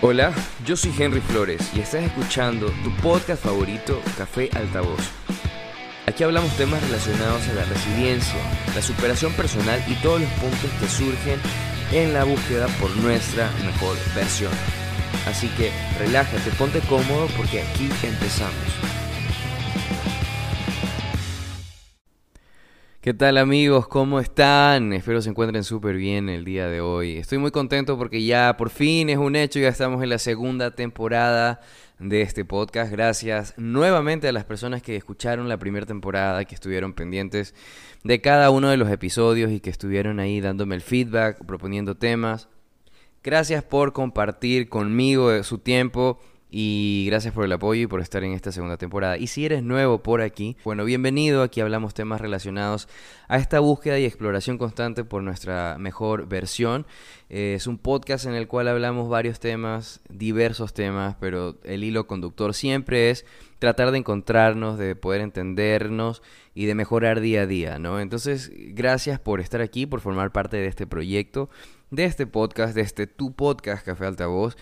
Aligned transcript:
Hola, 0.00 0.32
yo 0.64 0.76
soy 0.76 0.94
Henry 0.96 1.20
Flores 1.20 1.72
y 1.74 1.80
estás 1.80 2.04
escuchando 2.04 2.70
tu 2.84 2.90
podcast 3.02 3.42
favorito, 3.42 4.00
Café 4.16 4.48
Altavoz. 4.54 5.00
Aquí 6.06 6.22
hablamos 6.22 6.56
temas 6.56 6.80
relacionados 6.82 7.42
a 7.48 7.54
la 7.54 7.64
resiliencia, 7.64 8.38
la 8.76 8.80
superación 8.80 9.32
personal 9.32 9.82
y 9.88 9.94
todos 9.94 10.20
los 10.20 10.30
puntos 10.34 10.70
que 10.78 10.86
surgen 10.86 11.40
en 11.90 12.14
la 12.14 12.22
búsqueda 12.22 12.68
por 12.80 12.96
nuestra 12.98 13.50
mejor 13.66 13.96
versión. 14.14 14.52
Así 15.26 15.48
que 15.56 15.72
relájate, 15.98 16.48
ponte 16.52 16.78
cómodo 16.82 17.26
porque 17.36 17.62
aquí 17.62 17.90
empezamos. 18.04 18.54
¿Qué 23.08 23.14
tal 23.14 23.38
amigos? 23.38 23.88
¿Cómo 23.88 24.20
están? 24.20 24.92
Espero 24.92 25.22
se 25.22 25.30
encuentren 25.30 25.64
súper 25.64 25.96
bien 25.96 26.28
el 26.28 26.44
día 26.44 26.68
de 26.68 26.82
hoy. 26.82 27.16
Estoy 27.16 27.38
muy 27.38 27.50
contento 27.50 27.96
porque 27.96 28.22
ya 28.22 28.58
por 28.58 28.68
fin 28.68 29.08
es 29.08 29.16
un 29.16 29.34
hecho, 29.34 29.58
ya 29.58 29.68
estamos 29.68 30.02
en 30.02 30.10
la 30.10 30.18
segunda 30.18 30.72
temporada 30.72 31.62
de 31.98 32.20
este 32.20 32.44
podcast. 32.44 32.92
Gracias 32.92 33.54
nuevamente 33.56 34.28
a 34.28 34.32
las 34.32 34.44
personas 34.44 34.82
que 34.82 34.94
escucharon 34.94 35.48
la 35.48 35.56
primera 35.56 35.86
temporada, 35.86 36.44
que 36.44 36.54
estuvieron 36.54 36.92
pendientes 36.92 37.54
de 38.04 38.20
cada 38.20 38.50
uno 38.50 38.68
de 38.68 38.76
los 38.76 38.90
episodios 38.90 39.52
y 39.52 39.60
que 39.60 39.70
estuvieron 39.70 40.20
ahí 40.20 40.42
dándome 40.42 40.74
el 40.74 40.82
feedback, 40.82 41.42
proponiendo 41.46 41.94
temas. 41.94 42.50
Gracias 43.24 43.64
por 43.64 43.94
compartir 43.94 44.68
conmigo 44.68 45.42
su 45.44 45.56
tiempo 45.56 46.20
y 46.50 47.04
gracias 47.08 47.34
por 47.34 47.44
el 47.44 47.52
apoyo 47.52 47.82
y 47.82 47.86
por 47.86 48.00
estar 48.00 48.24
en 48.24 48.32
esta 48.32 48.52
segunda 48.52 48.78
temporada. 48.78 49.18
Y 49.18 49.26
si 49.26 49.44
eres 49.44 49.62
nuevo 49.62 50.02
por 50.02 50.22
aquí, 50.22 50.56
bueno, 50.64 50.84
bienvenido. 50.84 51.42
Aquí 51.42 51.60
hablamos 51.60 51.92
temas 51.92 52.20
relacionados 52.20 52.88
a 53.28 53.36
esta 53.36 53.60
búsqueda 53.60 53.98
y 53.98 54.06
exploración 54.06 54.56
constante 54.56 55.04
por 55.04 55.22
nuestra 55.22 55.76
mejor 55.78 56.26
versión. 56.26 56.86
Eh, 57.28 57.54
es 57.56 57.66
un 57.66 57.76
podcast 57.76 58.24
en 58.24 58.34
el 58.34 58.48
cual 58.48 58.68
hablamos 58.68 59.10
varios 59.10 59.40
temas, 59.40 60.00
diversos 60.08 60.72
temas, 60.72 61.16
pero 61.20 61.56
el 61.64 61.84
hilo 61.84 62.06
conductor 62.06 62.54
siempre 62.54 63.10
es 63.10 63.26
tratar 63.58 63.90
de 63.90 63.98
encontrarnos, 63.98 64.78
de 64.78 64.96
poder 64.96 65.20
entendernos 65.20 66.22
y 66.54 66.64
de 66.64 66.74
mejorar 66.74 67.20
día 67.20 67.42
a 67.42 67.46
día, 67.46 67.78
¿no? 67.78 68.00
Entonces, 68.00 68.50
gracias 68.54 69.20
por 69.20 69.40
estar 69.40 69.60
aquí, 69.60 69.84
por 69.84 70.00
formar 70.00 70.32
parte 70.32 70.56
de 70.56 70.66
este 70.66 70.86
proyecto, 70.86 71.50
de 71.90 72.04
este 72.04 72.26
podcast, 72.26 72.74
de 72.74 72.80
este 72.80 73.06
tu 73.06 73.34
podcast 73.34 73.84
Café 73.84 74.06
Altavoz. 74.06 74.56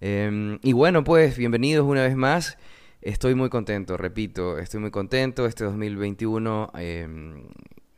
Em, 0.00 0.58
y 0.62 0.72
bueno, 0.72 1.02
pues 1.02 1.36
bienvenidos 1.36 1.86
una 1.86 2.02
vez 2.02 2.14
más. 2.14 2.56
Estoy 3.00 3.34
muy 3.34 3.48
contento, 3.48 3.96
repito, 3.96 4.58
estoy 4.58 4.80
muy 4.80 4.90
contento. 4.90 5.46
Este 5.46 5.64
2021, 5.64 6.70
em, 6.78 7.48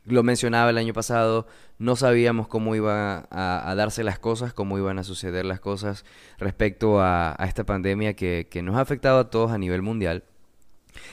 lo 0.05 0.23
mencionaba 0.23 0.69
el 0.71 0.77
año 0.77 0.93
pasado, 0.93 1.47
no 1.77 1.95
sabíamos 1.95 2.47
cómo 2.47 2.75
iban 2.75 3.27
a, 3.29 3.73
darse 3.77 4.03
las 4.03 4.19
cosas, 4.19 4.53
cómo 4.53 4.77
iban 4.77 4.97
a 4.99 5.03
suceder 5.03 5.45
las 5.45 5.59
cosas 5.59 6.05
respecto 6.39 7.01
a, 7.01 7.35
esta 7.47 7.65
pandemia 7.65 8.15
que, 8.15 8.47
que 8.49 8.61
nos 8.63 8.77
ha 8.77 8.81
afectado 8.81 9.19
a 9.19 9.29
todos 9.29 9.51
a 9.51 9.57
nivel 9.57 9.81
mundial. 9.81 10.23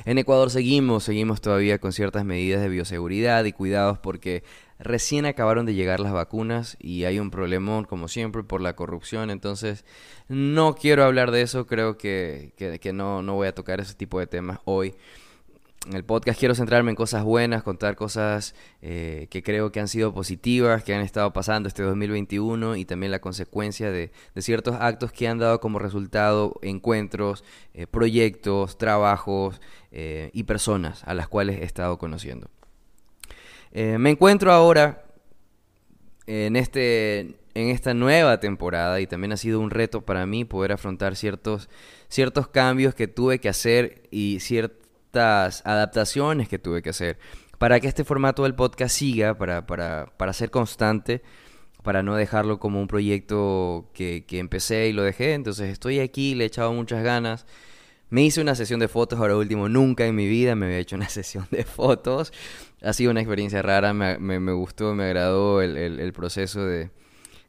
En 0.04 0.18
Ecuador 0.18 0.50
seguimos, 0.50 1.04
seguimos 1.04 1.40
todavía 1.40 1.78
con 1.78 1.92
ciertas 1.92 2.24
medidas 2.24 2.60
de 2.62 2.68
bioseguridad 2.68 3.44
y 3.44 3.52
cuidados 3.52 3.98
porque 3.98 4.42
recién 4.78 5.26
acabaron 5.26 5.66
de 5.66 5.74
llegar 5.74 6.00
las 6.00 6.12
vacunas 6.12 6.76
y 6.80 7.04
hay 7.04 7.18
un 7.18 7.30
problemón 7.30 7.84
como 7.84 8.08
siempre 8.08 8.42
por 8.42 8.60
la 8.60 8.76
corrupción, 8.76 9.30
entonces 9.30 9.84
no 10.28 10.74
quiero 10.74 11.04
hablar 11.04 11.30
de 11.30 11.42
eso, 11.42 11.66
creo 11.66 11.98
que, 11.98 12.52
que, 12.56 12.92
no, 12.92 13.22
no 13.22 13.34
voy 13.34 13.48
a 13.48 13.54
tocar 13.54 13.80
ese 13.80 13.94
tipo 13.94 14.20
de 14.20 14.26
temas 14.26 14.60
hoy. 14.64 14.94
En 15.86 15.94
el 15.94 16.04
podcast 16.04 16.38
quiero 16.38 16.54
centrarme 16.54 16.90
en 16.90 16.96
cosas 16.96 17.22
buenas, 17.22 17.62
contar 17.62 17.96
cosas 17.96 18.54
eh, 18.82 19.26
que 19.30 19.42
creo 19.42 19.72
que 19.72 19.80
han 19.80 19.88
sido 19.88 20.12
positivas, 20.12 20.82
que 20.84 20.92
han 20.92 21.00
estado 21.00 21.32
pasando 21.32 21.68
este 21.68 21.82
2021 21.82 22.76
y 22.76 22.84
también 22.84 23.12
la 23.12 23.20
consecuencia 23.20 23.90
de, 23.90 24.10
ciertos 24.36 24.76
actos 24.78 25.12
que 25.12 25.28
han 25.28 25.38
dado 25.38 25.60
como 25.60 25.78
resultado 25.78 26.58
encuentros, 26.62 27.42
eh, 27.74 27.86
proyectos, 27.86 28.76
trabajos 28.76 29.60
eh, 29.92 30.30
y 30.34 30.42
personas 30.42 31.04
a 31.04 31.14
las 31.14 31.28
cuales 31.28 31.60
he 31.60 31.64
estado 31.64 31.96
conociendo. 31.96 32.50
Me 33.72 34.10
encuentro 34.10 34.52
ahora 34.52 35.04
en, 36.26 36.56
este, 36.56 37.20
en 37.54 37.68
esta 37.68 37.94
nueva 37.94 38.40
temporada 38.40 39.00
y 39.00 39.06
también 39.06 39.32
ha 39.32 39.36
sido 39.36 39.60
un 39.60 39.70
reto 39.70 40.02
para 40.02 40.26
mí 40.26 40.44
poder 40.44 40.72
afrontar 40.72 41.16
ciertos, 41.16 41.68
ciertos 42.08 42.48
cambios 42.48 42.94
que 42.94 43.08
tuve 43.08 43.38
que 43.40 43.48
hacer 43.48 44.02
y 44.10 44.40
ciertos 44.40 44.78
adaptaciones 45.64 46.48
que 46.48 46.58
tuve 46.58 46.82
que 46.82 46.90
hacer 46.90 47.18
para 47.58 47.80
que 47.80 47.88
este 47.88 48.04
formato 48.04 48.44
del 48.44 48.54
podcast 48.54 48.96
siga, 48.96 49.36
para, 49.36 49.66
para, 49.66 50.06
para 50.16 50.32
ser 50.32 50.50
constante, 50.50 51.22
para 51.82 52.02
no 52.02 52.14
dejarlo 52.14 52.58
como 52.58 52.80
un 52.80 52.86
proyecto 52.86 53.90
que, 53.92 54.24
que, 54.26 54.38
empecé 54.38 54.88
y 54.88 54.92
lo 54.92 55.02
dejé. 55.02 55.34
Entonces 55.34 55.70
estoy 55.70 55.98
aquí, 55.98 56.34
le 56.34 56.44
he 56.44 56.46
echado 56.46 56.72
muchas 56.72 57.02
ganas. 57.02 57.46
Me 58.10 58.22
hice 58.22 58.40
una 58.40 58.54
sesión 58.54 58.80
de 58.80 58.88
fotos, 58.88 59.18
ahora 59.18 59.36
último, 59.36 59.68
nunca 59.68 60.06
en 60.06 60.14
mi 60.14 60.26
vida 60.26 60.54
me 60.54 60.66
había 60.66 60.78
hecho 60.78 60.96
una 60.96 61.08
sesión 61.10 61.46
de 61.50 61.64
fotos. 61.64 62.32
Ha 62.82 62.92
sido 62.92 63.10
una 63.10 63.20
experiencia 63.20 63.60
rara, 63.62 63.92
me, 63.92 64.52
gustó, 64.52 64.94
me 64.94 65.04
agradó 65.04 65.60
el, 65.60 66.12
proceso 66.12 66.64
de, 66.64 66.90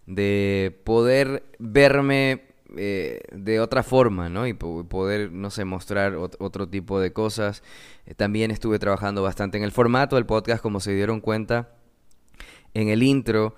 de 0.06 0.78
poder 0.84 1.44
verme 1.60 2.50
eh, 2.76 3.22
de 3.32 3.60
otra 3.60 3.84
forma, 3.84 4.30
¿no? 4.30 4.46
Y 4.46 4.54
poder, 4.54 5.32
no 5.32 5.50
sé, 5.50 5.66
mostrar 5.66 6.16
otro 6.16 6.68
tipo 6.68 7.00
de 7.00 7.14
cosas. 7.14 7.64
Eh, 8.06 8.14
también 8.14 8.52
estuve 8.52 8.80
trabajando 8.80 9.24
bastante 9.24 9.58
en 9.58 9.64
el 9.64 9.72
formato 9.72 10.16
del 10.16 10.26
podcast, 10.26 10.62
como 10.62 10.80
se 10.80 10.94
dieron 10.94 11.22
cuenta. 11.22 11.70
En 12.74 12.90
el 12.90 13.02
intro 13.02 13.56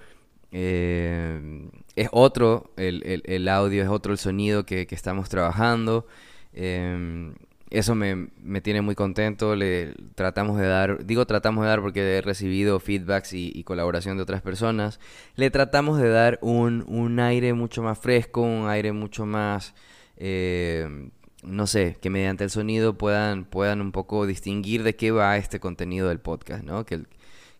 eh, 0.51 1.69
es 1.95 2.09
otro, 2.11 2.71
el, 2.77 3.47
audio 3.49 3.83
es 3.83 3.89
otro 3.89 4.13
el 4.13 4.17
sonido 4.17 4.65
que 4.65 4.87
estamos 4.91 5.29
trabajando. 5.29 6.05
Em, 6.53 7.33
eso 7.71 7.95
me, 7.95 8.27
me, 8.43 8.61
tiene 8.61 8.81
muy 8.81 8.95
contento. 8.95 9.55
Le 9.55 9.93
tratamos 10.15 10.57
de 10.59 10.67
dar, 10.67 11.05
digo 11.05 11.25
tratamos 11.25 11.63
de 11.63 11.69
dar 11.69 11.81
porque 11.81 12.17
he 12.17 12.21
recibido 12.21 12.79
feedbacks 12.79 13.33
y, 13.33 13.63
colaboración 13.63 14.17
de 14.17 14.23
otras 14.23 14.41
personas. 14.41 14.99
Le 15.35 15.49
tratamos 15.51 15.99
de 15.99 16.09
dar 16.09 16.37
un, 16.41 16.83
un 16.87 17.19
aire 17.19 17.53
mucho 17.53 17.81
más 17.81 17.97
fresco, 17.97 18.41
un 18.41 18.67
aire 18.67 18.91
mucho 18.91 19.25
más, 19.25 19.73
eh, 20.17 21.09
no 21.43 21.65
sé, 21.65 21.97
que 22.01 22.09
mediante 22.09 22.43
el 22.43 22.49
sonido 22.49 22.97
puedan, 22.97 23.45
puedan 23.45 23.81
un 23.81 23.93
poco 23.93 24.27
distinguir 24.27 24.83
de 24.83 24.95
qué 24.95 25.11
va 25.11 25.37
este 25.37 25.59
contenido 25.61 26.09
del 26.09 26.19
podcast, 26.19 26.63
¿no? 26.65 26.85
Que, 26.85 27.03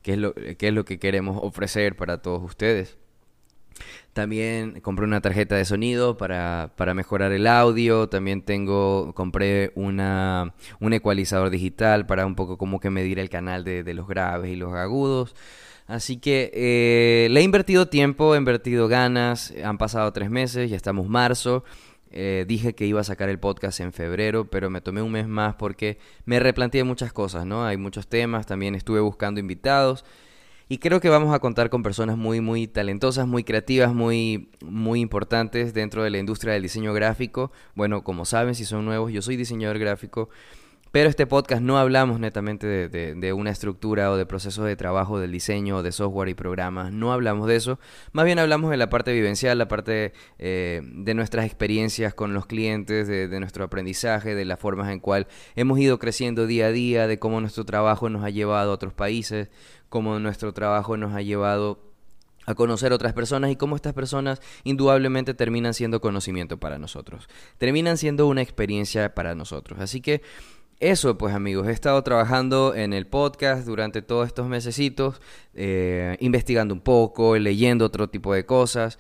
que 0.02 0.14
es, 0.14 0.18
lo, 0.18 0.34
que 0.34 0.68
es 0.68 0.74
lo 0.74 0.84
que 0.86 1.00
queremos 1.00 1.40
ofrecer 1.42 1.96
para 1.96 2.22
todos 2.22 2.44
ustedes. 2.44 2.98
También 4.14 4.82
compré 4.82 5.06
una 5.06 5.22
tarjeta 5.22 5.56
de 5.56 5.64
sonido 5.64 6.18
para, 6.18 6.74
para 6.76 6.94
mejorar 6.94 7.32
el 7.32 7.48
audio. 7.48 8.10
También 8.10 8.42
tengo, 8.42 9.14
compré 9.16 9.72
una, 9.76 10.54
un 10.80 10.94
ecualizador 10.94 11.50
digital 11.50 12.06
para 12.06 12.26
un 12.26 12.36
poco 12.36 12.58
como 12.58 12.80
que 12.80 12.90
medir 12.90 13.20
el 13.20 13.30
canal 13.30 13.64
de, 13.64 13.84
de 13.84 13.94
los 13.94 14.08
graves 14.08 14.52
y 14.52 14.56
los 14.56 14.74
agudos. 14.74 15.34
Así 15.88 16.18
que 16.18 16.52
eh, 16.54 17.28
le 17.32 17.42
he 17.42 17.44
invertido 17.44 17.88
tiempo, 17.88 18.36
he 18.36 18.38
invertido 18.38 18.88
ganas. 18.88 19.54
Han 19.64 19.78
pasado 19.78 20.12
tres 20.14 20.30
meses, 20.30 20.70
ya 20.70 20.78
estamos 20.78 21.08
marzo. 21.08 21.64
Eh, 22.12 22.46
dije 22.48 22.76
que 22.76 22.86
iba 22.86 23.00
a 23.00 23.06
sacar 23.06 23.30
el 23.30 23.40
podcast 23.40 23.80
en 23.80 23.94
febrero, 23.94 24.50
pero 24.50 24.70
me 24.70 24.82
tomé 24.82 25.02
un 25.02 25.12
mes 25.14 25.28
más 25.28 25.56
porque 25.56 25.98
me 26.26 26.40
replanteé 26.40 26.84
muchas 26.84 27.14
cosas, 27.14 27.46
¿no? 27.46 27.66
Hay 27.66 27.78
muchos 27.78 28.08
temas, 28.08 28.46
también 28.46 28.76
estuve 28.76 29.00
buscando 29.00 29.40
invitados. 29.40 30.04
Y 30.72 30.78
creo 30.78 31.02
que 31.02 31.10
vamos 31.10 31.36
a 31.36 31.40
contar 31.40 31.70
con 31.70 31.84
personas 31.84 32.16
muy, 32.16 32.40
muy 32.40 32.66
talentosas, 32.66 33.28
muy 33.28 33.44
creativas, 33.44 33.94
muy, 33.94 34.52
muy 34.62 35.02
importantes 35.02 35.74
dentro 35.74 36.02
de 36.02 36.10
la 36.10 36.18
industria 36.18 36.54
del 36.54 36.64
diseño 36.64 36.94
gráfico. 36.94 37.52
Bueno, 37.76 38.06
como 38.06 38.24
saben, 38.24 38.56
si 38.56 38.64
son 38.64 38.86
nuevos, 38.86 39.12
yo 39.12 39.22
soy 39.22 39.36
diseñador 39.36 39.80
gráfico. 39.80 40.30
Pero 40.92 41.10
este 41.10 41.26
podcast 41.26 41.62
no 41.62 41.78
hablamos 41.78 42.20
netamente 42.20 42.68
de, 42.68 43.34
una 43.34 43.50
estructura 43.50 44.12
o 44.12 44.18
de 44.18 44.26
procesos 44.26 44.66
de 44.66 44.76
trabajo 44.76 45.20
del 45.20 45.32
diseño, 45.32 45.84
de 45.84 45.94
software 45.94 46.28
y 46.30 46.34
programas. 46.34 46.92
No 46.92 47.14
hablamos 47.14 47.48
de 47.48 47.56
eso. 47.56 47.80
Más 48.12 48.26
bien 48.26 48.40
hablamos 48.40 48.72
de 48.72 48.78
la 48.78 48.90
parte 48.90 49.14
vivencial, 49.14 49.58
la 49.58 49.70
parte 49.70 50.12
eh, 50.38 50.82
de 50.84 51.14
nuestras 51.14 51.46
experiencias 51.46 52.14
con 52.14 52.34
los 52.34 52.46
clientes, 52.46 53.08
de, 53.08 53.30
de, 53.30 53.40
nuestro 53.40 53.64
aprendizaje, 53.64 54.36
de 54.36 54.44
las 54.44 54.60
formas 54.60 54.90
en 54.90 55.00
cual 55.00 55.28
hemos 55.56 55.80
ido 55.80 55.98
creciendo 55.98 56.46
día 56.46 56.68
a 56.68 56.72
día, 56.72 57.08
de 57.08 57.20
cómo 57.20 57.40
nuestro 57.40 57.66
trabajo 57.66 58.10
nos 58.10 58.26
ha 58.26 58.30
llevado 58.30 58.72
a 58.72 58.74
otros 58.74 58.94
países, 58.94 59.50
cómo 59.92 60.18
nuestro 60.20 60.54
trabajo 60.54 60.96
nos 60.96 61.14
ha 61.14 61.22
llevado 61.22 61.84
a 62.46 62.56
conocer 62.56 62.94
otras 62.94 63.12
personas 63.12 63.52
y 63.52 63.58
cómo 63.58 63.76
estas 63.76 63.94
personas 63.94 64.42
indudablemente 64.64 65.34
terminan 65.34 65.74
siendo 65.74 66.00
conocimiento 66.00 66.58
para 66.58 66.80
nosotros, 66.80 67.28
terminan 67.58 67.98
siendo 67.98 68.26
una 68.28 68.42
experiencia 68.42 69.14
para 69.14 69.36
nosotros. 69.36 69.82
Así 69.82 70.00
que 70.00 70.22
eso, 70.80 71.18
pues 71.18 71.36
amigos, 71.36 71.68
he 71.68 71.72
estado 71.72 72.02
trabajando 72.04 72.74
en 72.74 72.94
el 72.94 73.06
podcast 73.06 73.66
durante 73.66 74.02
todos 74.02 74.28
estos 74.28 74.48
mesecitos, 74.48 75.22
eh, 75.56 76.16
investigando 76.22 76.74
un 76.74 76.82
poco, 76.82 77.38
leyendo 77.38 77.86
otro 77.86 78.10
tipo 78.10 78.34
de 78.34 78.46
cosas. 78.46 78.98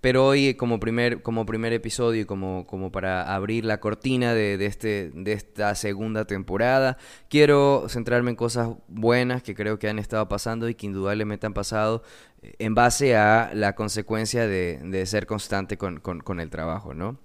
Pero 0.00 0.26
hoy, 0.26 0.54
como 0.54 0.80
primer, 0.80 1.22
como 1.22 1.44
primer 1.44 1.72
episodio 1.74 2.22
y 2.22 2.24
como, 2.24 2.66
como 2.66 2.90
para 2.90 3.34
abrir 3.34 3.64
la 3.64 3.80
cortina 3.80 4.32
de, 4.32 4.56
de, 4.56 4.66
este, 4.66 5.10
de 5.14 5.32
esta 5.32 5.74
segunda 5.74 6.24
temporada, 6.24 6.96
quiero 7.28 7.84
centrarme 7.88 8.30
en 8.30 8.36
cosas 8.36 8.70
buenas 8.88 9.42
que 9.42 9.54
creo 9.54 9.78
que 9.78 9.88
han 9.88 9.98
estado 9.98 10.26
pasando 10.28 10.68
y 10.68 10.74
que 10.74 10.86
indudablemente 10.86 11.46
han 11.46 11.52
pasado 11.52 12.02
eh, 12.42 12.54
en 12.58 12.74
base 12.74 13.14
a 13.14 13.50
la 13.52 13.74
consecuencia 13.74 14.46
de, 14.46 14.80
de 14.82 15.04
ser 15.04 15.26
constante 15.26 15.76
con, 15.76 16.00
con, 16.00 16.20
con 16.20 16.40
el 16.40 16.48
trabajo, 16.48 16.94
¿no? 16.94 17.18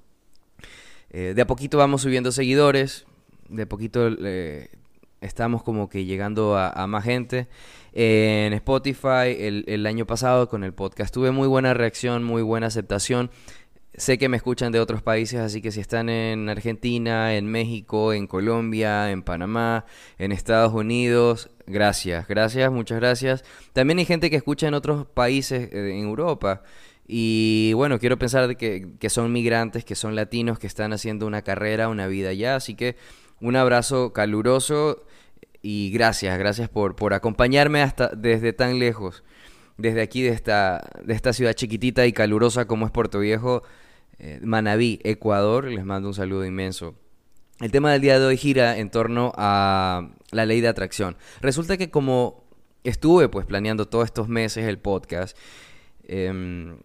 Eh, 1.12 1.34
de 1.34 1.42
a 1.42 1.48
poquito 1.48 1.78
vamos 1.78 2.02
subiendo 2.02 2.34
seguidores, 2.34 3.06
de 3.48 3.64
a 3.64 3.70
poquito 3.70 4.10
eh, 4.20 4.70
estamos 5.26 5.64
como 5.64 5.90
que 5.90 6.06
llegando 6.06 6.58
a, 6.58 6.88
más 6.88 7.04
gente. 7.04 7.48
en 7.94 8.54
Spotify 8.54 9.36
el, 9.38 9.86
año 9.86 10.06
pasado 10.06 10.50
con 10.50 10.64
el 10.64 10.74
podcast 10.74 11.14
tuve 11.14 11.32
muy 11.32 11.48
buena 11.48 11.74
reacción, 11.74 12.24
muy 12.24 12.42
buena 12.42 12.68
aceptación. 12.68 13.32
Sé 13.98 14.18
que 14.18 14.28
me 14.28 14.36
escuchan 14.36 14.74
de 14.74 14.82
otros 14.82 15.02
países, 15.02 15.40
así 15.40 15.62
que 15.62 15.72
si 15.72 15.80
están 15.80 16.10
en 16.10 16.50
Argentina, 16.50 17.36
en 17.36 17.48
México, 17.48 18.12
en 18.12 18.28
Colombia, 18.28 19.10
en 19.10 19.24
Panamá, 19.24 19.86
en 20.18 20.34
Estados 20.34 20.74
Unidos, 20.74 21.50
gracias, 21.66 22.28
gracias, 22.28 22.70
muchas 22.72 23.00
gracias. 23.00 23.46
También 23.72 24.00
hay 24.00 24.06
gente 24.06 24.30
que 24.30 24.36
escucha 24.36 24.68
en 24.68 24.74
otros 24.74 25.06
países 25.06 25.70
eh, 25.72 25.92
en 25.92 26.04
Europa. 26.04 26.64
Y 27.08 27.72
bueno, 27.74 28.00
quiero 28.00 28.18
pensar 28.18 28.58
que, 28.58 28.96
que 29.00 29.10
son 29.10 29.32
migrantes, 29.32 29.86
que 29.86 29.96
son 29.96 30.16
latinos, 30.16 30.60
que 30.60 30.68
están 30.68 30.92
haciendo 30.92 31.26
una 31.26 31.44
carrera, 31.44 31.88
una 31.88 32.08
vida 32.08 32.30
allá. 32.30 32.56
Así 32.56 32.76
que 32.76 32.98
un 33.42 33.56
abrazo 33.56 34.14
caluroso 34.14 35.06
y 35.66 35.90
gracias, 35.90 36.38
gracias 36.38 36.70
por, 36.70 36.96
por 36.96 37.16
acompañarme 37.16 37.82
hasta 37.82 38.10
desde 38.10 38.54
tan 38.54 38.78
lejos, 38.78 39.24
desde 39.78 40.04
aquí, 40.04 40.22
de 40.22 40.30
esta, 40.30 40.88
de 41.04 41.16
esta 41.16 41.34
ciudad 41.34 41.54
chiquitita 41.54 42.06
y 42.06 42.14
calurosa 42.14 42.68
como 42.68 42.86
es 42.86 42.92
Puerto 42.92 43.20
Viejo, 43.20 43.64
eh, 44.20 44.40
Manabí, 44.44 45.00
Ecuador. 45.04 45.66
Les 45.66 45.84
mando 45.84 46.08
un 46.08 46.14
saludo 46.14 46.46
inmenso. 46.46 46.94
El 47.60 47.72
tema 47.72 47.92
del 47.92 48.02
día 48.02 48.20
de 48.20 48.26
hoy 48.28 48.38
gira 48.38 48.78
en 48.78 48.92
torno 48.92 49.34
a 49.38 50.12
la 50.30 50.46
ley 50.46 50.62
de 50.62 50.68
atracción. 50.68 51.18
Resulta 51.42 51.78
que 51.78 51.90
como 51.90 52.44
estuve 52.84 53.28
pues 53.28 53.48
planeando 53.48 53.88
todos 53.88 54.06
estos 54.06 54.28
meses 54.28 54.66
el 54.66 54.78
podcast, 54.78 55.36
em, 56.04 56.78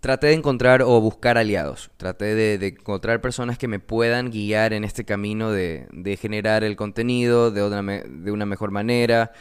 traté 0.00 0.28
de 0.28 0.34
encontrar 0.34 0.82
o 0.82 1.00
buscar 1.00 1.38
aliados. 1.38 1.90
Traté 1.96 2.34
de, 2.34 2.66
encontrar 2.66 3.20
personas 3.20 3.58
que 3.58 3.68
me 3.68 3.80
puedan 3.80 4.30
guiar 4.30 4.72
en 4.72 4.84
este 4.84 5.04
camino 5.04 5.50
de, 5.50 6.18
generar 6.20 6.64
el 6.64 6.76
contenido 6.76 7.50
de 7.50 7.62
una, 7.64 7.82
de 7.82 8.30
una 8.30 8.46
mejor 8.46 8.70
manera. 8.70 9.32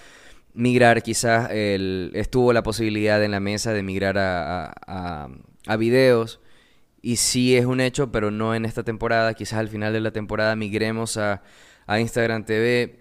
Migrar, 0.54 1.04
quizás 1.04 1.52
el, 1.52 2.12
estuvo 2.16 2.52
la 2.54 2.64
posibilidad 2.64 3.24
en 3.24 3.32
la 3.32 3.40
mesa 3.40 3.74
de 3.74 3.84
migrar 3.84 4.18
a, 4.18 4.74
a, 4.88 5.30
a 5.68 5.78
videos. 5.78 6.40
Y 7.02 7.18
sí 7.18 7.56
es 7.56 7.66
un 7.66 7.80
hecho, 7.80 8.12
pero 8.12 8.32
no 8.32 8.56
en 8.56 8.66
esta 8.66 8.84
temporada. 8.84 9.34
Quizás 9.36 9.60
al 9.60 9.70
final 9.70 9.94
de 9.94 10.02
la 10.02 10.12
temporada 10.12 10.56
migremos 10.56 11.18
a, 11.18 11.44
a 11.86 12.00
Instagram 12.00 12.46
TV 12.46 13.00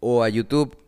o 0.00 0.22
a 0.22 0.28
YouTube 0.28 0.83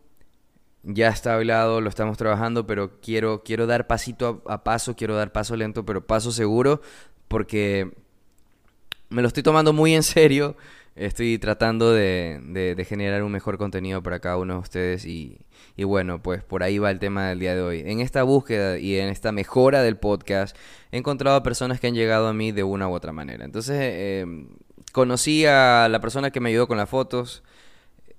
ya 0.87 1.09
está 1.09 1.35
hablado, 1.35 1.81
lo 1.81 1.89
estamos 1.89 2.17
trabajando, 2.17 2.65
pero 2.65 2.99
quiero, 3.01 3.43
quiero 3.43 3.67
dar 3.67 3.87
pasito 3.87 4.41
a, 4.47 4.63
paso, 4.63 4.95
quiero 4.95 5.15
dar 5.15 5.31
paso 5.33 5.55
lento, 5.55 5.85
pero 5.85 6.05
paso 6.07 6.31
seguro, 6.31 6.81
porque 7.27 7.91
me 9.09 9.21
lo 9.21 9.27
estoy 9.27 9.43
tomando 9.43 9.73
muy 9.73 9.93
en 9.93 10.03
serio. 10.03 10.55
Estoy 10.95 11.37
tratando 11.37 11.93
de, 11.93 12.39
de, 12.75 12.85
generar 12.85 13.21
un 13.21 13.31
mejor 13.31 13.59
contenido 13.59 14.01
para 14.01 14.19
cada 14.19 14.37
uno 14.37 14.55
de 14.55 14.59
ustedes 14.61 15.05
y, 15.05 15.37
y, 15.75 15.83
bueno, 15.83 16.23
pues 16.23 16.43
por 16.43 16.63
ahí 16.63 16.79
va 16.79 16.89
el 16.89 16.97
tema 16.97 17.29
del 17.29 17.37
día 17.37 17.53
de 17.53 17.61
hoy. 17.61 17.83
En 17.85 17.99
esta 17.99 18.23
búsqueda 18.23 18.79
y 18.79 18.97
en 18.97 19.09
esta 19.09 19.31
mejora 19.31 19.83
del 19.83 19.97
podcast 19.97 20.57
he 20.91 20.97
encontrado 20.97 21.37
a 21.37 21.43
personas 21.43 21.79
que 21.79 21.85
han 21.85 21.93
llegado 21.93 22.27
a 22.27 22.33
mí 22.33 22.51
de 22.51 22.63
una 22.63 22.87
u 22.89 22.93
otra 22.93 23.11
manera. 23.11 23.45
Entonces 23.45 23.77
eh, 23.79 24.25
conocí 24.91 25.45
a 25.45 25.87
la 25.87 25.99
persona 25.99 26.31
que 26.31 26.39
me 26.39 26.49
ayudó 26.49 26.67
con 26.67 26.77
las 26.77 26.89
fotos, 26.89 27.43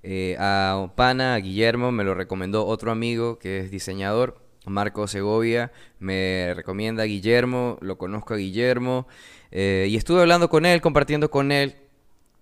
eh, 0.01 0.35
a 0.39 0.91
Pana, 0.95 1.35
a 1.35 1.39
Guillermo, 1.39 1.91
me 1.91 2.03
lo 2.03 2.13
recomendó 2.13 2.65
otro 2.65 2.91
amigo 2.91 3.37
que 3.37 3.59
es 3.59 3.71
diseñador, 3.71 4.41
Marco 4.65 5.07
Segovia, 5.07 5.71
me 5.99 6.53
recomienda 6.55 7.03
a 7.03 7.05
Guillermo, 7.05 7.77
lo 7.81 7.97
conozco 7.97 8.33
a 8.33 8.37
Guillermo, 8.37 9.07
eh, 9.51 9.87
y 9.89 9.95
estuve 9.95 10.21
hablando 10.21 10.49
con 10.49 10.65
él, 10.65 10.81
compartiendo 10.81 11.29
con 11.29 11.51
él 11.51 11.75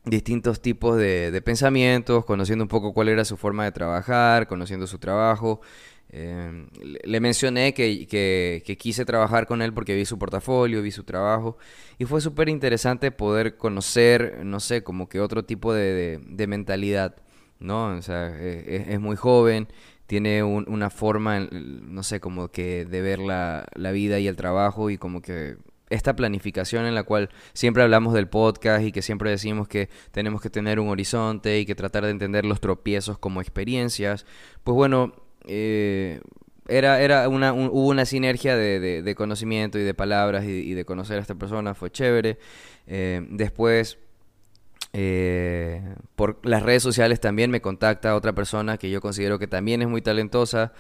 distintos 0.06 0.62
tipos 0.62 0.98
de, 0.98 1.42
pensamientos, 1.44 2.26
conociendo 2.26 2.64
un 2.64 2.70
poco 2.70 2.94
cuál 2.94 3.10
era 3.10 3.26
su 3.26 3.38
forma 3.38 3.66
de 3.66 3.72
trabajar, 3.72 4.48
conociendo 4.48 4.88
su 4.88 5.00
trabajo. 5.00 5.62
Eh, 6.10 6.68
le 6.80 7.20
mencioné 7.20 7.74
que, 7.74 8.64
quise 8.80 9.06
trabajar 9.06 9.48
con 9.48 9.62
él 9.62 9.74
porque 9.74 9.96
vi 9.96 10.06
su 10.06 10.18
portafolio, 10.18 10.82
vi 10.82 10.92
su 10.92 11.04
trabajo 11.04 11.58
y 11.98 12.06
fue 12.06 12.22
súper 12.22 12.48
interesante 12.50 13.12
poder 13.12 13.58
conocer, 13.58 14.42
no 14.46 14.60
sé, 14.60 14.84
como 14.84 15.10
que 15.10 15.20
otro 15.20 15.44
tipo 15.44 15.74
de 15.74 16.46
mentalidad. 16.48 17.16
¿No? 17.60 17.88
O 17.98 18.02
sea, 18.02 18.30
e, 18.40 18.64
e, 18.68 18.94
es, 18.94 19.00
muy 19.00 19.16
joven, 19.16 19.68
tiene 20.06 20.44
una 20.44 20.90
forma, 20.90 21.40
no 21.40 22.04
sé, 22.04 22.20
como 22.20 22.50
que 22.50 22.86
de 22.86 23.02
ver 23.02 23.20
la, 23.20 23.66
la, 23.76 23.92
vida 23.92 24.20
y 24.20 24.28
el 24.28 24.36
trabajo 24.36 24.90
y 24.90 24.98
como 24.98 25.22
que 25.22 25.58
esta 25.90 26.16
planificación 26.16 26.86
en 26.86 26.96
la 26.96 27.04
cual 27.04 27.30
siempre 27.54 27.84
hablamos 27.84 28.14
del 28.14 28.28
podcast 28.28 28.86
y 28.86 28.92
que 28.92 29.02
siempre 29.02 29.30
decimos 29.30 29.68
que 29.68 29.90
tenemos 30.12 30.42
que 30.42 30.50
tener 30.50 30.80
un 30.80 30.90
horizonte 30.90 31.60
y 31.60 31.66
que 31.66 31.76
tratar 31.76 32.06
de 32.06 32.12
entender 32.12 32.46
los 32.46 32.60
tropiezos 32.60 33.18
como 33.18 33.42
experiencias, 33.42 34.26
pues 34.64 34.76
bueno, 34.76 35.14
eh, 35.46 36.22
era, 36.68 37.02
era 37.02 37.30
una, 37.30 37.54
hubo 37.54 37.88
una 37.88 38.06
sinergia 38.06 38.56
de, 38.58 39.02
de, 39.02 39.16
conocimiento 39.16 39.80
y 39.80 39.84
de 39.84 39.94
palabras 39.94 40.44
y, 40.46 40.74
de 40.74 40.86
conocer 40.86 41.18
a 41.18 41.22
esta 41.22 41.36
persona, 41.36 41.74
fue 41.74 41.92
chévere. 41.92 42.38
Eh, 42.88 43.26
después 43.30 43.98
eh, 44.94 45.96
por 46.16 46.40
las 46.46 46.64
redes 46.64 46.84
sociales 46.84 47.20
también 47.20 47.52
me 47.52 47.62
contacta 47.62 48.16
otra 48.16 48.34
persona 48.34 48.78
que 48.78 48.90
yo 48.90 49.02
considero 49.02 49.38
que 49.38 49.48
también 49.48 49.82
es 49.82 49.88
muy 49.88 50.02
talentosa 50.02 50.74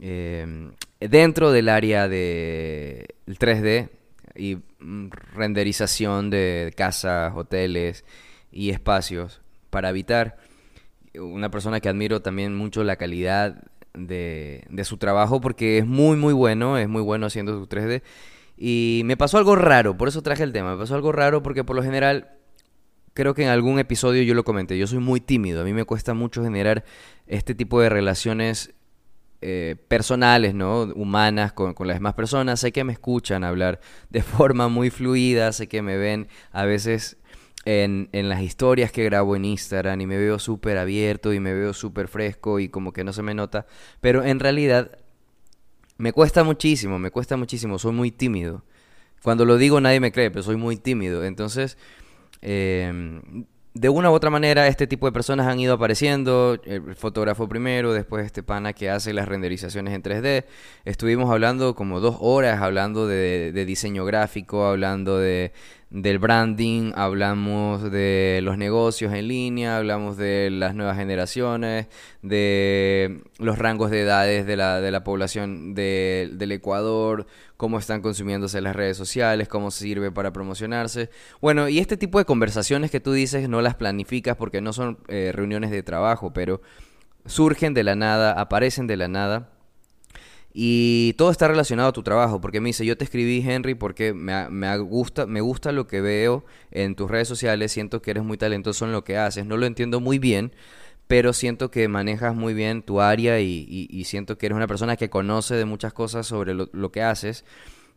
eh, 0.00 0.70
dentro 1.00 1.52
del 1.52 1.68
área 1.68 2.08
de 2.08 3.14
3D 3.26 3.88
y 4.34 4.56
mm, 4.80 5.08
renderización 5.34 6.30
de 6.30 6.72
casas, 6.76 7.32
hoteles 7.34 8.04
y 8.52 8.70
espacios 8.70 9.40
para 9.70 9.88
habitar. 9.88 10.36
Una 11.14 11.50
persona 11.50 11.80
que 11.80 11.88
admiro 11.88 12.20
también 12.20 12.54
mucho 12.54 12.84
la 12.84 12.96
calidad 12.96 13.64
de, 13.94 14.64
de 14.68 14.84
su 14.84 14.98
trabajo 14.98 15.40
porque 15.40 15.78
es 15.78 15.86
muy 15.86 16.16
muy 16.16 16.34
bueno, 16.34 16.76
es 16.76 16.88
muy 16.88 17.02
bueno 17.02 17.26
haciendo 17.26 17.58
su 17.58 17.66
3D. 17.66 18.02
Y 18.58 19.02
me 19.04 19.16
pasó 19.16 19.38
algo 19.38 19.54
raro, 19.54 19.96
por 19.96 20.08
eso 20.08 20.22
traje 20.22 20.42
el 20.42 20.52
tema. 20.52 20.72
Me 20.72 20.78
pasó 20.78 20.94
algo 20.94 21.12
raro 21.12 21.42
porque 21.42 21.64
por 21.64 21.76
lo 21.76 21.82
general 21.82 22.35
creo 23.16 23.34
que 23.34 23.42
en 23.42 23.48
algún 23.48 23.78
episodio 23.78 24.22
yo 24.22 24.34
lo 24.34 24.44
comenté, 24.44 24.78
yo 24.78 24.86
soy 24.86 24.98
muy 24.98 25.20
tímido, 25.20 25.62
a 25.62 25.64
mí 25.64 25.72
me 25.72 25.84
cuesta 25.84 26.14
mucho 26.14 26.44
generar 26.44 26.84
este 27.26 27.54
tipo 27.54 27.80
de 27.80 27.88
relaciones 27.88 28.74
eh, 29.40 29.76
personales, 29.88 30.54
¿no? 30.54 30.82
Humanas 30.82 31.52
con, 31.52 31.74
las 31.80 31.96
demás 31.96 32.14
personas. 32.14 32.60
Sé 32.60 32.72
que 32.72 32.84
me 32.84 32.92
escuchan 32.92 33.42
hablar 33.42 33.80
de 34.10 34.22
forma 34.22 34.68
muy 34.68 34.90
fluida, 34.90 35.50
sé 35.52 35.66
que 35.66 35.82
me 35.82 35.96
ven 35.96 36.28
a 36.52 36.66
veces 36.66 37.16
en, 37.64 38.10
en 38.12 38.28
las 38.28 38.42
historias 38.42 38.92
que 38.92 39.02
grabo 39.04 39.34
en 39.34 39.46
Instagram 39.46 40.00
y 40.00 40.06
me 40.06 40.18
veo 40.18 40.38
súper 40.38 40.78
abierto 40.78 41.32
y 41.32 41.40
me 41.40 41.54
veo 41.54 41.72
súper 41.72 42.08
fresco 42.08 42.60
y 42.60 42.68
como 42.68 42.92
que 42.92 43.02
no 43.02 43.12
se 43.12 43.22
me 43.22 43.34
nota, 43.34 43.66
pero 44.00 44.22
en 44.24 44.40
realidad 44.40 44.98
me 45.96 46.12
cuesta 46.12 46.44
muchísimo, 46.44 46.98
me 46.98 47.10
cuesta 47.10 47.36
muchísimo, 47.36 47.78
soy 47.78 47.92
muy 47.92 48.10
tímido. 48.10 48.62
Cuando 49.22 49.44
lo 49.44 49.56
digo 49.56 49.80
nadie 49.80 50.00
me 50.00 50.12
cree, 50.12 50.30
pero 50.30 50.42
soy 50.42 50.56
muy 50.56 50.76
tímido. 50.76 51.24
Entonces, 51.24 51.78
eh, 52.48 53.44
de 53.74 53.88
una 53.90 54.10
u 54.10 54.14
otra 54.14 54.30
manera, 54.30 54.68
este 54.68 54.86
tipo 54.86 55.06
de 55.06 55.12
personas 55.12 55.46
han 55.46 55.60
ido 55.60 55.74
apareciendo. 55.74 56.58
El 56.64 56.94
fotógrafo 56.94 57.46
primero, 57.48 57.92
después 57.92 58.24
este 58.24 58.42
pana 58.42 58.72
que 58.72 58.88
hace 58.88 59.12
las 59.12 59.28
renderizaciones 59.28 59.92
en 59.92 60.02
3D. 60.02 60.44
Estuvimos 60.86 61.30
hablando 61.30 61.74
como 61.74 62.00
dos 62.00 62.16
horas, 62.20 62.62
hablando 62.62 63.06
de 63.06 63.64
diseño 63.66 64.06
gráfico, 64.06 64.64
hablando 64.64 65.18
de, 65.18 65.52
del 66.02 66.18
branding, 66.18 66.92
hablamos 66.94 67.90
de 67.90 68.40
los 68.42 68.58
negocios 68.58 69.14
en 69.14 69.28
línea, 69.28 69.78
hablamos 69.78 70.18
de 70.18 70.50
las 70.50 70.74
nuevas 70.74 70.98
generaciones, 70.98 71.86
de 72.20 73.22
los 73.38 73.56
rangos 73.56 73.90
de 73.90 74.02
edades 74.02 74.46
de 74.46 74.56
la, 74.56 74.82
de 74.82 74.90
la 74.90 75.02
población 75.04 75.74
del 75.74 76.52
Ecuador, 76.52 77.26
cómo 77.56 77.78
están 77.78 78.02
consumiéndose 78.02 78.60
las 78.60 78.76
redes 78.76 78.98
sociales, 78.98 79.48
cómo 79.48 79.70
sirve 79.70 80.12
para 80.12 80.34
promocionarse. 80.34 81.08
Bueno, 81.40 81.66
y 81.66 81.78
este 81.78 81.96
tipo 81.96 82.18
de 82.18 82.26
conversaciones 82.26 82.90
que 82.90 83.00
tú 83.00 83.12
dices 83.12 83.48
no 83.48 83.62
las 83.62 83.74
planificas 83.74 84.36
porque 84.36 84.60
no 84.60 84.74
son 84.74 84.98
eh, 85.08 85.32
reuniones 85.34 85.70
de 85.70 85.82
trabajo, 85.82 86.30
pero 86.34 86.60
surgen 87.24 87.72
de 87.72 87.84
la 87.84 87.96
nada, 87.96 88.32
aparecen 88.32 88.86
de 88.86 88.98
la 88.98 89.08
nada 89.08 89.55
y 90.58 91.12
todo 91.18 91.30
está 91.30 91.48
relacionado 91.48 91.90
a 91.90 91.92
tu 91.92 92.02
trabajo, 92.02 92.40
porque 92.40 92.62
me 92.62 92.70
dice, 92.70 92.86
yo 92.86 92.96
te 92.96 93.04
escribí 93.04 93.44
Henry 93.46 93.74
porque 93.74 94.14
me, 94.14 94.48
me, 94.48 94.78
gusta, 94.78 95.26
me 95.26 95.42
gusta 95.42 95.70
lo 95.70 95.86
que 95.86 96.00
veo 96.00 96.46
en 96.70 96.94
tus 96.94 97.10
redes 97.10 97.28
sociales, 97.28 97.72
siento 97.72 98.00
que 98.00 98.12
eres 98.12 98.24
muy 98.24 98.38
talentoso 98.38 98.86
en 98.86 98.92
lo 98.92 99.04
que 99.04 99.18
haces, 99.18 99.44
no 99.44 99.58
lo 99.58 99.66
entiendo 99.66 100.00
muy 100.00 100.18
bien, 100.18 100.52
pero 101.08 101.34
siento 101.34 101.70
que 101.70 101.88
manejas 101.88 102.34
muy 102.34 102.54
bien 102.54 102.80
tu 102.80 103.02
área 103.02 103.38
y, 103.38 104.02
siento 104.06 104.38
que 104.38 104.46
eres 104.46 104.56
una 104.56 104.66
persona 104.66 104.96
que 104.96 105.10
conoce 105.10 105.56
de 105.56 105.66
muchas 105.66 105.92
cosas 105.92 106.26
sobre 106.26 106.54
lo, 106.54 106.90
que 106.90 107.02
haces 107.02 107.44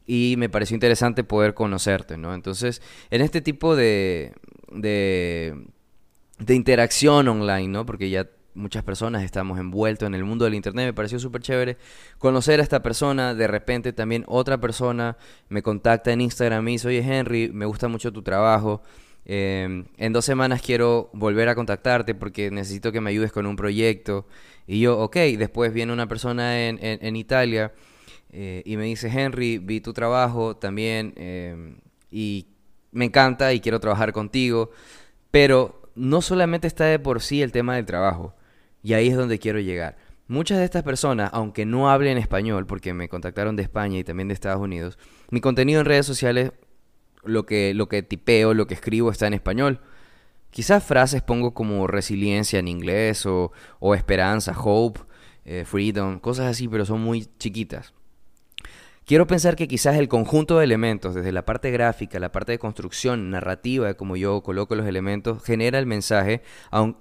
y 0.05 0.35
me 0.37 0.49
pareció 0.49 0.73
interesante 0.73 1.23
poder 1.23 1.53
conocerte, 1.53 2.17
¿no? 2.17 2.33
Entonces, 2.33 2.81
en 3.09 3.21
este 3.21 3.39
tipo 3.39 3.77
de, 3.77 4.33
de, 4.69 5.65
de 6.39 6.55
interacción 6.55 7.25
online, 7.29 7.69
¿no? 7.69 7.85
Porque 7.85 8.09
ya 8.09 8.27
muchas 8.53 8.83
personas 8.83 9.23
estamos 9.23 9.59
envueltos 9.59 10.07
en 10.07 10.15
el 10.15 10.23
mundo 10.23 10.45
del 10.45 10.55
internet, 10.55 10.87
me 10.87 10.93
pareció 10.93 11.19
súper 11.19 11.41
chévere 11.41 11.77
conocer 12.17 12.59
a 12.59 12.63
esta 12.63 12.81
persona, 12.81 13.33
de 13.33 13.47
repente 13.47 13.93
también 13.93 14.23
otra 14.27 14.59
persona 14.59 15.17
me 15.49 15.61
contacta 15.61 16.11
en 16.11 16.21
Instagram 16.21 16.67
y 16.67 16.71
dice, 16.73 16.87
oye 16.87 16.99
Henry, 16.99 17.49
me 17.53 17.65
gusta 17.65 17.87
mucho 17.87 18.11
tu 18.11 18.21
trabajo, 18.21 18.81
em, 19.25 19.85
en 19.97 20.13
dos 20.13 20.25
semanas 20.25 20.61
quiero 20.61 21.09
volver 21.13 21.49
a 21.49 21.55
contactarte 21.55 22.15
porque 22.15 22.51
necesito 22.51 22.91
que 22.91 23.01
me 23.01 23.09
ayudes 23.09 23.31
con 23.31 23.45
un 23.45 23.55
proyecto. 23.55 24.27
Y 24.67 24.81
yo, 24.81 24.99
ok, 24.99 25.15
después 25.37 25.73
viene 25.73 25.91
una 25.93 26.07
persona 26.07 26.67
en, 26.67 27.15
Italia 27.15 27.73
eh, 28.31 28.61
y 28.65 28.77
me 28.77 28.85
dice, 28.85 29.07
Henry, 29.07 29.57
vi 29.57 29.81
tu 29.81 29.93
trabajo 29.93 30.55
también 30.57 31.13
em, 31.15 31.77
y 32.11 32.47
me 32.91 33.05
encanta 33.05 33.53
y 33.53 33.59
quiero 33.59 33.79
trabajar 33.79 34.13
contigo, 34.13 34.71
pero 35.31 35.81
no 35.95 36.21
solamente 36.21 36.67
está 36.67 36.85
de 36.85 36.99
por 36.99 37.21
sí 37.21 37.41
el 37.41 37.51
tema 37.51 37.75
del 37.75 37.85
trabajo, 37.85 38.33
y 38.83 38.93
ahí 38.93 39.09
es 39.09 39.15
donde 39.15 39.39
quiero 39.39 39.59
llegar. 39.59 39.97
Muchas 40.27 40.59
de 40.59 40.65
estas 40.65 40.83
personas, 40.83 41.31
aunque 41.33 41.65
no 41.65 41.89
hablen 41.89 42.17
español, 42.17 42.67
porque 42.67 42.93
me 42.93 43.09
contactaron 43.09 43.55
de 43.55 43.63
España 43.63 43.97
y 43.97 44.03
también 44.03 44.27
de 44.27 44.35
Estados 44.35 44.61
Unidos, 44.61 44.99
mi 45.31 45.41
contenido 45.41 45.79
en 45.79 45.85
redes 45.85 46.05
sociales, 46.05 46.51
lo 47.23 47.45
que, 47.45 47.73
lo 47.73 47.89
que 47.89 48.03
tipeo, 48.03 48.53
lo 48.53 48.67
que 48.67 48.75
escribo 48.75 49.11
está 49.11 49.27
en 49.27 49.33
español. 49.33 49.81
Quizás 50.51 50.83
frases 50.83 51.21
pongo 51.21 51.53
como 51.53 51.87
resiliencia 51.87 52.59
en 52.59 52.67
inglés 52.67 53.25
o, 53.25 53.51
esperanza, 53.95 54.55
hope, 54.57 55.01
eh, 55.45 55.63
freedom, 55.65 56.19
cosas 56.19 56.47
así, 56.47 56.67
pero 56.67 56.85
son 56.85 57.01
muy 57.01 57.27
chiquitas. 57.37 57.93
Quiero 59.09 59.25
pensar 59.25 59.55
que 59.55 59.67
quizás 59.67 59.97
el 59.97 60.07
conjunto 60.07 60.59
de 60.59 60.65
elementos, 60.65 61.15
desde 61.15 61.31
la 61.31 61.43
parte 61.43 61.71
gráfica, 61.71 62.19
la 62.19 62.31
parte 62.31 62.51
de 62.51 62.59
construcción, 62.59 63.31
narrativa, 63.31 63.87
de 63.87 63.95
cómo 63.95 64.15
yo 64.17 64.43
coloco 64.43 64.75
los 64.75 64.85
elementos, 64.85 65.41
genera 65.41 65.79
el 65.79 65.87
mensaje 65.87 66.43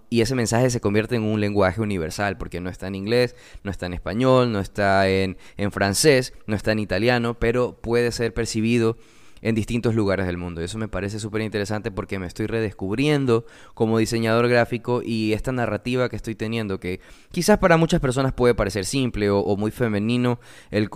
y 0.09 0.23
ese 0.23 0.35
mensaje 0.35 0.71
se 0.71 0.81
convierte 0.81 1.17
en 1.17 1.23
un 1.25 1.39
lenguaje 1.39 1.83
universal, 1.83 2.39
porque 2.39 2.63
no 2.63 2.71
está 2.71 2.87
en 2.87 2.95
inglés, 2.95 3.37
no 3.63 3.71
está 3.71 3.85
en 3.85 3.93
español, 3.93 4.53
no 4.53 4.61
está 4.61 5.07
en, 5.07 5.37
en 5.59 5.71
francés, 5.71 6.33
no 6.47 6.57
está 6.57 6.73
en 6.73 6.79
italiano, 6.79 7.39
pero 7.39 7.79
puede 7.79 8.11
ser 8.11 8.33
percibido 8.33 8.97
en 9.43 9.55
distintos 9.55 9.95
lugares 9.95 10.27
del 10.27 10.37
mundo. 10.37 10.61
Eso 10.61 10.79
me 10.79 10.89
parece 10.89 11.19
súper 11.19 11.43
interesante 11.43 11.91
porque 11.91 12.19
me 12.19 12.27
estoy 12.27 12.47
redescubriendo 12.47 13.47
como 13.75 13.99
diseñador 13.99 14.49
gráfico 14.49 15.03
y 15.05 15.33
esta 15.33 15.53
narrativa 15.53 16.09
que 16.09 16.17
estoy 16.17 16.35
teniendo, 16.35 16.81
que 16.81 17.01
quizás 17.31 17.59
para 17.59 17.77
muchas 17.77 18.01
personas 18.01 18.33
puede 18.33 18.55
parecer 18.55 18.85
simple 18.85 19.31
o, 19.31 19.57
muy 19.57 19.71
femenino, 19.71 20.41
el, 20.71 20.89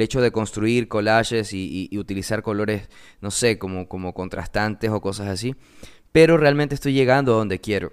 hecho 0.00 0.20
de 0.20 0.30
construir 0.30 0.88
collages 0.88 1.52
y, 1.52 1.88
y, 1.90 1.98
utilizar 1.98 2.42
colores, 2.42 2.88
no 3.20 3.30
sé, 3.30 3.58
como, 3.58 3.88
como 3.88 4.14
contrastantes 4.14 4.90
o 4.90 5.00
cosas 5.00 5.28
así, 5.28 5.54
pero 6.12 6.36
realmente 6.36 6.74
estoy 6.74 6.92
llegando 6.92 7.34
a 7.34 7.38
donde 7.38 7.60
quiero. 7.60 7.92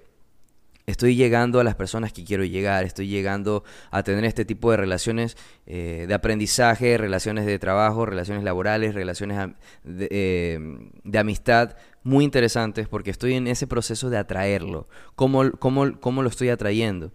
Estoy 0.86 1.14
llegando 1.14 1.60
a 1.60 1.64
las 1.64 1.76
personas 1.76 2.12
que 2.12 2.24
quiero 2.24 2.44
llegar, 2.44 2.84
estoy 2.84 3.06
llegando 3.06 3.62
a 3.92 4.02
tener 4.02 4.24
este 4.24 4.44
tipo 4.44 4.72
de 4.72 4.76
relaciones 4.76 5.36
eh, 5.66 6.06
de 6.08 6.14
aprendizaje, 6.14 6.98
relaciones 6.98 7.46
de 7.46 7.58
trabajo, 7.60 8.04
relaciones 8.04 8.42
laborales, 8.42 8.94
relaciones 8.94 9.54
eh, 9.86 10.58
de, 11.04 11.18
amistad 11.18 11.76
muy 12.02 12.24
interesantes 12.24 12.88
porque 12.88 13.10
estoy 13.10 13.34
en 13.34 13.46
ese 13.46 13.68
proceso 13.68 14.10
de 14.10 14.18
atraerlo. 14.18 14.88
¿Cómo, 15.14 15.52
cómo, 15.52 16.00
cómo 16.00 16.22
lo 16.22 16.28
estoy 16.28 16.48
atrayendo? 16.48 17.12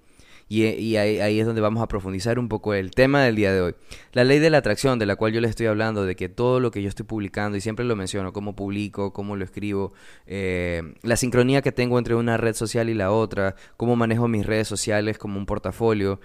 Y, 0.49 0.95
ahí, 0.95 1.39
es 1.39 1.45
donde 1.45 1.59
vamos 1.59 1.83
a 1.83 1.87
profundizar 1.87 2.39
un 2.39 2.47
poco 2.47 2.73
el 2.73 2.91
tema 2.91 3.23
del 3.23 3.35
día 3.35 3.51
de 3.51 3.61
hoy. 3.61 3.75
La 4.13 4.23
ley 4.23 4.39
de 4.39 4.49
la 4.49 4.59
atracción, 4.59 4.97
de 4.97 5.05
la 5.05 5.17
cual 5.17 5.33
yo 5.33 5.41
les 5.41 5.49
estoy 5.49 5.65
hablando, 5.65 6.05
de 6.05 6.15
que 6.15 6.29
todo 6.29 6.61
lo 6.61 6.71
que 6.71 6.81
yo 6.81 6.87
estoy 6.87 7.05
publicando, 7.05 7.57
y 7.57 7.61
siempre 7.61 7.83
lo 7.83 7.97
menciono, 7.97 8.31
cómo 8.31 8.55
publico, 8.55 9.11
cómo 9.11 9.35
lo 9.35 9.43
escribo, 9.43 9.93
eh, 10.25 10.93
la 11.03 11.17
sincronía 11.17 11.61
que 11.61 11.73
tengo 11.73 11.97
entre 11.97 12.15
una 12.15 12.37
red 12.37 12.55
social 12.55 12.89
y 12.89 12.93
la 12.93 13.11
otra, 13.11 13.55
cómo 13.75 13.97
manejo 13.97 14.29
mis 14.29 14.45
redes 14.45 14.69
sociales 14.69 15.17
como 15.17 15.37
un 15.37 15.45
portafolio, 15.45 16.21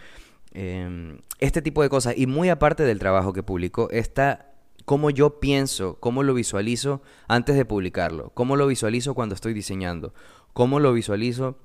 eh, 0.55 1.19
este 1.41 1.61
tipo 1.61 1.83
de 1.83 1.89
cosas. 1.89 2.15
Y 2.17 2.27
muy 2.27 2.49
aparte 2.49 2.85
del 2.85 3.01
trabajo 3.01 3.33
que 3.33 3.43
publico, 3.43 3.91
está 3.91 4.53
cómo 4.85 5.11
yo 5.11 5.41
pienso, 5.41 5.97
cómo 5.99 6.23
lo 6.23 6.35
visualizo 6.35 7.03
antes 7.27 7.57
de 7.57 7.65
publicarlo, 7.65 8.31
cómo 8.35 8.57
lo 8.57 8.67
visualizo 8.69 9.15
cuando 9.15 9.35
estoy 9.35 9.53
diseñando, 9.53 10.15
cómo 10.53 10.81
lo 10.81 10.93
visualizo 10.93 11.59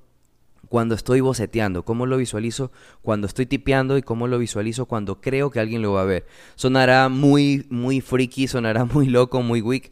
cuando 0.67 0.95
estoy 0.95 1.21
boceteando, 1.21 1.83
cómo 1.83 2.05
lo 2.05 2.17
visualizo 2.17 2.71
cuando 3.01 3.27
estoy 3.27 3.45
tipeando 3.45 3.97
y 3.97 4.01
cómo 4.01 4.27
lo 4.27 4.38
visualizo 4.39 4.86
cuando 4.86 5.21
creo 5.21 5.50
que 5.50 5.59
alguien 5.59 5.81
lo 5.81 5.93
va 5.93 6.01
a 6.01 6.05
ver. 6.05 6.25
Sonará 6.55 7.09
muy, 7.09 7.65
muy 7.69 8.01
freaky, 8.01 8.47
sonará 8.47 8.86
muy 8.93 9.07
loco, 9.07 9.41
muy 9.41 9.62
weak, 9.62 9.91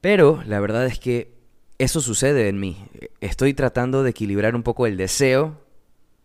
pero 0.00 0.42
la 0.46 0.60
verdad 0.60 0.86
es 0.86 0.98
que 0.98 1.32
eso 1.78 2.00
sucede 2.00 2.48
en 2.48 2.60
mí. 2.60 2.86
Estoy 3.20 3.54
tratando 3.54 4.02
de 4.02 4.10
equilibrar 4.10 4.54
un 4.54 4.62
poco 4.62 4.86
el 4.86 4.96
deseo 4.96 5.60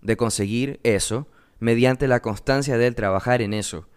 de 0.01 0.16
conseguir 0.16 0.80
eso 0.84 1.28
mediante 1.60 2.08
la 2.08 2.22
constancia 2.22 2.78
del 2.78 2.96
trabajar 2.96 3.42
en 3.42 3.54
eso. 3.54 3.88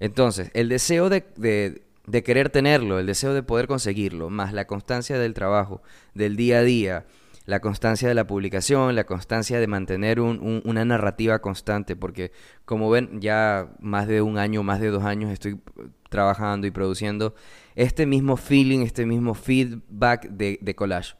Entonces, 0.00 0.50
el 0.54 0.68
deseo 0.68 1.08
de, 1.08 1.24
de, 1.36 1.82
de 2.06 2.22
querer 2.22 2.50
tenerlo, 2.50 2.98
el 2.98 3.06
deseo 3.06 3.34
de 3.34 3.42
poder 3.42 3.66
conseguirlo, 3.66 4.30
más 4.30 4.52
la 4.52 4.66
constancia 4.66 5.18
del 5.18 5.34
trabajo, 5.34 5.82
del 6.14 6.36
día 6.36 6.58
a 6.58 6.62
día, 6.62 7.06
la 7.46 7.60
constancia 7.60 8.08
de 8.08 8.14
la 8.14 8.26
publicación, 8.26 8.94
la 8.94 9.04
constancia 9.04 9.60
de 9.60 9.66
mantener 9.66 10.20
una 10.20 10.84
narrativa 10.84 11.40
constante, 11.40 11.94
porque 11.94 12.32
como 12.64 12.88
ven, 12.88 13.20
ya 13.20 13.68
más 13.80 14.06
de 14.06 14.22
un 14.22 14.38
año, 14.38 14.62
más 14.62 14.80
de 14.80 14.88
dos 14.88 15.04
años 15.04 15.30
estoy 15.30 15.60
trabajando 16.08 16.66
y 16.66 16.70
produciendo 16.70 17.34
este 17.74 18.06
mismo 18.06 18.36
feeling, 18.36 18.80
este 18.80 19.04
mismo 19.04 19.34
feedback 19.34 20.28
de, 20.28 20.74
collage. 20.74 21.16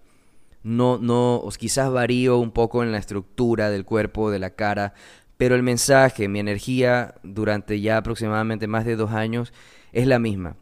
No, 0.63 0.97
no, 0.97 1.47
quizás 1.59 1.91
varío 1.93 2.39
un 2.39 2.53
poco 2.53 2.83
en 2.83 2.93
la 2.93 2.99
estructura 2.99 3.69
del 3.69 3.85
cuerpo, 3.85 4.31
de 4.31 4.39
la 4.39 4.51
cara, 4.51 4.95
pero 5.37 5.57
el 5.57 5.63
mensaje, 5.63 6.29
mi 6.29 6.39
energía 6.39 7.17
durante 7.23 7.81
ya 7.81 7.99
aproximadamente 7.99 8.67
más 8.67 8.87
de 8.87 8.97
dos 8.97 9.11
años 9.13 9.53
es 9.93 10.07
la 10.07 10.19
misma 10.19 10.57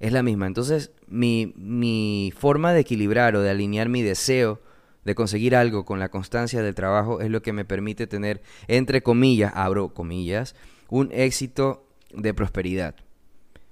es 0.00 0.12
la 0.12 0.22
misma. 0.22 0.46
Entonces, 0.46 0.90
mi, 1.06 1.52
mi 1.56 2.32
forma 2.36 2.72
de 2.72 2.80
equilibrar 2.80 3.36
o 3.36 3.42
de 3.42 3.50
alinear 3.50 3.88
mi 3.88 4.02
deseo 4.02 4.60
de 5.04 5.14
conseguir 5.14 5.54
algo 5.54 5.84
con 5.84 5.98
la 5.98 6.10
constancia 6.10 6.62
del 6.62 6.74
trabajo 6.74 7.20
es 7.20 7.30
lo 7.30 7.42
que 7.42 7.52
me 7.52 7.64
permite 7.64 8.06
tener, 8.06 8.42
entre 8.68 9.02
comillas, 9.02 9.52
abro 9.54 9.94
comillas, 9.94 10.54
un 10.88 11.10
éxito 11.12 11.86
de 12.12 12.34
prosperidad. 12.34 12.94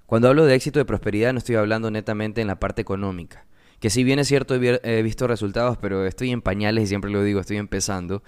Cuando 0.06 0.28
hablo 0.28 0.46
de 0.46 0.54
éxito 0.54 0.78
de 0.78 0.84
prosperidad 0.84 1.32
no 1.32 1.38
estoy 1.38 1.56
hablando 1.56 1.90
netamente 1.90 2.40
en 2.40 2.46
la 2.46 2.58
parte 2.58 2.80
económica, 2.80 3.44
que 3.78 3.90
si 3.90 4.04
bien 4.04 4.18
es 4.18 4.28
cierto 4.28 4.54
he 4.54 5.02
visto 5.02 5.26
resultados, 5.26 5.76
pero 5.78 6.06
estoy 6.06 6.30
en 6.30 6.40
pañales 6.40 6.84
y 6.84 6.86
siempre 6.86 7.10
lo 7.10 7.22
digo, 7.22 7.40
estoy 7.40 7.58
empezando. 7.58 8.22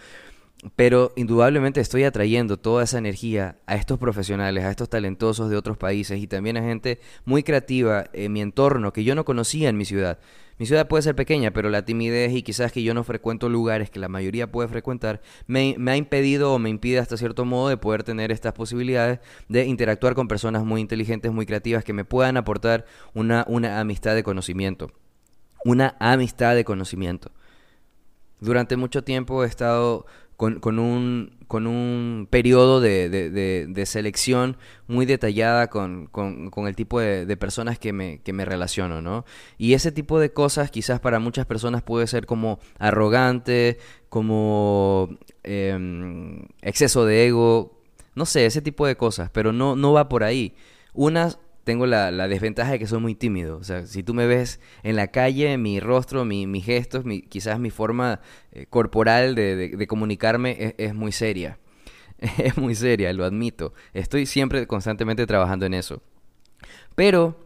Pero 0.76 1.12
indudablemente 1.16 1.80
estoy 1.80 2.04
atrayendo 2.04 2.58
toda 2.58 2.84
esa 2.84 2.98
energía 2.98 3.56
a 3.66 3.76
estos 3.76 3.98
profesionales, 3.98 4.64
a 4.64 4.70
estos 4.70 4.90
talentosos 4.90 5.48
de 5.48 5.56
otros 5.56 5.78
países 5.78 6.20
y 6.20 6.26
también 6.26 6.58
a 6.58 6.62
gente 6.62 7.00
muy 7.24 7.42
creativa 7.42 8.04
en 8.12 8.32
mi 8.32 8.42
entorno 8.42 8.92
que 8.92 9.02
yo 9.02 9.14
no 9.14 9.24
conocía 9.24 9.70
en 9.70 9.78
mi 9.78 9.86
ciudad. 9.86 10.18
Mi 10.58 10.66
ciudad 10.66 10.88
puede 10.88 11.02
ser 11.02 11.16
pequeña, 11.16 11.52
pero 11.52 11.70
la 11.70 11.86
timidez 11.86 12.34
y 12.34 12.42
quizás 12.42 12.70
que 12.70 12.82
yo 12.82 12.92
no 12.92 13.02
frecuento 13.02 13.48
lugares 13.48 13.88
que 13.88 13.98
la 13.98 14.10
mayoría 14.10 14.52
puede 14.52 14.68
frecuentar 14.68 15.22
me, 15.46 15.74
ha 15.86 15.96
impedido 15.96 16.52
o 16.52 16.58
me 16.58 16.68
impide 16.68 16.98
hasta 16.98 17.16
cierto 17.16 17.46
modo 17.46 17.70
de 17.70 17.78
poder 17.78 18.02
tener 18.02 18.30
estas 18.30 18.52
posibilidades 18.52 19.20
de 19.48 19.64
interactuar 19.64 20.14
con 20.14 20.28
personas 20.28 20.62
muy 20.66 20.82
inteligentes, 20.82 21.32
muy 21.32 21.46
creativas 21.46 21.82
que 21.82 21.94
me 21.94 22.04
puedan 22.04 22.36
aportar 22.36 22.84
una, 23.14 23.46
una 23.48 23.80
amistad 23.80 24.14
de 24.14 24.22
conocimiento. 24.22 24.92
Una 25.64 25.96
amistad 25.98 26.54
de 26.54 26.64
conocimiento. 26.66 27.32
Durante 28.40 28.76
mucho 28.76 29.02
tiempo 29.02 29.44
he 29.44 29.46
estado 29.46 30.04
con, 30.40 30.78
un, 30.78 31.36
con 31.48 31.66
un 31.66 32.26
periodo 32.30 32.80
de, 32.80 33.82
selección 33.84 34.56
muy 34.88 35.04
detallada 35.04 35.68
con, 35.68 36.08
el 36.66 36.76
tipo 36.76 36.98
de, 36.98 37.36
personas 37.36 37.78
que 37.78 37.92
me, 37.92 38.22
que 38.22 38.32
me 38.32 38.46
relaciono, 38.46 39.02
¿no? 39.02 39.26
Y 39.58 39.74
ese 39.74 39.92
tipo 39.92 40.18
de 40.18 40.32
cosas 40.32 40.70
quizás 40.70 40.98
para 40.98 41.18
muchas 41.18 41.44
personas 41.44 41.82
puede 41.82 42.06
ser 42.06 42.24
como 42.24 42.58
arrogante, 42.78 43.78
como 44.08 45.10
em, 45.42 46.46
exceso 46.62 47.04
de 47.04 47.26
ego, 47.26 47.78
no 48.14 48.24
sé, 48.24 48.46
ese 48.46 48.62
tipo 48.62 48.86
de 48.86 48.96
cosas, 48.96 49.28
pero 49.30 49.52
no, 49.52 49.76
no 49.76 49.92
va 49.92 50.08
por 50.08 50.24
ahí. 50.24 50.54
Unas 50.94 51.38
tengo 51.64 51.86
la, 51.86 52.10
desventaja 52.28 52.72
de 52.72 52.78
que 52.78 52.86
soy 52.86 53.00
muy 53.00 53.14
tímido. 53.14 53.56
O 53.56 53.64
sea, 53.64 53.86
si 53.86 54.02
tú 54.02 54.14
me 54.14 54.26
ves 54.26 54.60
en 54.82 54.96
la 54.96 55.08
calle, 55.08 55.56
mi 55.58 55.80
rostro, 55.80 56.24
mi, 56.24 56.46
mis 56.46 56.64
gestos, 56.64 57.04
quizás 57.28 57.58
mi 57.58 57.70
forma 57.70 58.20
eh, 58.52 58.66
corporal 58.68 59.34
de, 59.34 59.86
comunicarme 59.88 60.74
es, 60.78 60.94
muy 60.94 61.12
seria. 61.12 61.58
es 62.38 62.56
muy 62.56 62.74
seria, 62.74 63.12
lo 63.12 63.24
admito. 63.24 63.72
Estoy 63.92 64.26
siempre 64.26 64.66
constantemente 64.66 65.26
trabajando 65.26 65.66
en 65.66 65.74
eso. 65.74 66.02
Pero 66.94 67.36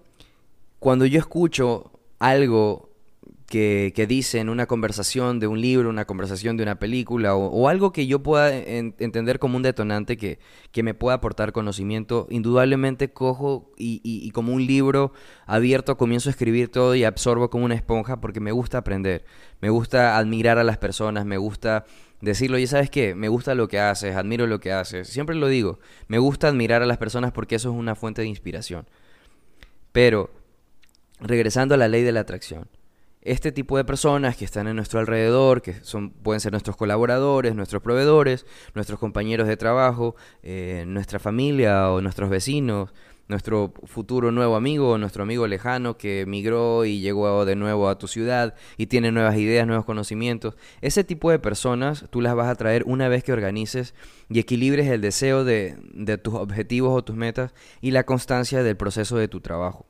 cuando 0.79 1.07
yo 1.07 1.19
escucho 1.19 1.93
algo 2.19 2.94
que, 3.47 3.93
que, 3.95 4.07
dice 4.07 4.39
en 4.39 4.49
una 4.49 4.67
conversación 4.67 5.39
de 5.39 5.47
un 5.47 5.61
libro, 5.61 5.91
una 5.91 6.07
conversación 6.07 6.57
de 6.57 6.63
una 6.63 6.79
película 6.79 7.37
o, 7.37 7.69
algo 7.69 7.93
que 7.93 8.07
yo 8.07 8.23
pueda 8.23 8.57
entender 8.57 9.39
como 9.39 9.57
un 9.57 9.63
detonante 9.63 10.17
que, 10.17 10.39
que, 10.73 10.83
me 10.83 10.95
pueda 10.95 11.17
aportar 11.17 11.53
conocimiento, 11.53 12.27
indudablemente 12.31 13.13
cojo 13.13 13.71
y, 13.77 14.01
y, 14.03 14.31
como 14.31 14.53
un 14.53 14.67
libro 14.67 15.13
abierto 15.47 15.97
comienzo 15.97 16.29
a 16.29 16.33
escribir 16.33 16.71
todo 16.71 16.95
y 16.95 17.05
absorbo 17.05 17.51
como 17.51 17.65
una 17.67 17.75
esponja 17.75 18.21
porque 18.21 18.41
me 18.41 18.53
gusta 18.53 18.79
aprender, 18.79 19.25
me 19.61 19.71
gusta 19.71 20.17
admirar 20.17 20.59
a 20.59 20.65
las 20.65 20.79
personas, 20.79 21.27
me 21.27 21.37
gusta 21.37 21.85
decirlo, 22.21 22.59
y 22.59 22.67
sabes 22.67 22.89
qué, 22.89 23.15
me 23.15 23.29
gusta 23.29 23.55
lo 23.55 23.69
que 23.69 23.79
haces, 23.79 24.17
admiro 24.17 24.47
lo 24.47 24.59
que 24.59 24.73
haces, 24.73 25.09
siempre 25.09 25.37
lo 25.37 25.49
digo, 25.49 25.79
me 26.09 26.19
gusta 26.19 26.49
admirar 26.49 26.83
a 26.83 26.87
las 26.87 26.97
personas 26.97 27.33
porque 27.33 27.57
eso 27.57 27.71
es 27.71 27.77
una 27.77 27.95
fuente 27.95 28.23
de 28.23 28.29
inspiración. 28.29 28.87
Pero, 29.93 30.31
regresando 31.21 31.75
a 31.75 31.79
la 31.79 31.89
ley 31.89 32.03
de 32.03 32.13
la 32.13 32.21
atracción, 32.21 32.69
este 33.25 33.53
tipo 33.53 33.77
de 33.79 33.85
personas 33.85 34.37
que 34.37 34.45
están 34.45 34.69
en 34.69 34.77
nuestro 34.77 35.01
alrededor, 35.01 35.63
que 35.63 35.75
son, 35.83 36.11
pueden 36.11 36.41
ser 36.41 36.53
nuestros 36.53 36.77
colaboradores, 36.77 37.55
nuestros 37.55 37.83
proveedores, 37.83 38.47
nuestros 38.75 38.99
compañeros 38.99 39.49
de 39.49 39.57
trabajo, 39.57 40.15
eh, 40.43 40.85
nuestra 40.87 41.19
familia 41.19 41.91
o 41.91 42.03
nuestros 42.03 42.29
vecinos, 42.29 42.93
nuestro 43.27 43.73
futuro 43.85 44.31
nuevo 44.31 44.57
amigo, 44.57 44.99
nuestro 44.99 45.23
amigo 45.23 45.47
lejano 45.47 45.97
que 45.97 46.27
migró 46.27 46.85
y 46.85 47.01
llegó 47.01 47.47
de 47.47 47.57
nuevo 47.57 47.89
a 47.89 47.97
tu 47.97 48.07
ciudad 48.07 48.55
y 48.77 48.87
tiene 48.87 49.11
nuevas 49.13 49.37
ideas, 49.37 49.67
nuevos 49.67 49.87
conocimientos. 49.87 50.57
Ese 50.83 51.05
tipo 51.05 51.31
de 51.31 51.39
personas 51.39 52.05
tú 52.11 52.21
las 52.21 52.35
vas 52.35 52.49
a 52.49 52.55
traer 52.57 52.85
una 52.87 53.09
vez 53.09 53.25
que 53.25 53.33
organices 53.33 53.95
y 54.29 54.39
equilibres 54.39 54.89
el 54.89 55.01
deseo 55.01 55.45
de, 55.45 55.77
de 55.95 56.19
tus 56.19 56.35
objetivos 56.35 56.93
o 56.95 57.03
tus 57.03 57.17
metas 57.17 57.55
y 57.81 57.93
la 57.93 58.05
constancia 58.05 58.63
del 58.63 58.77
proceso 58.77 59.17
de 59.17 59.29
tu 59.29 59.41
trabajo. 59.41 59.87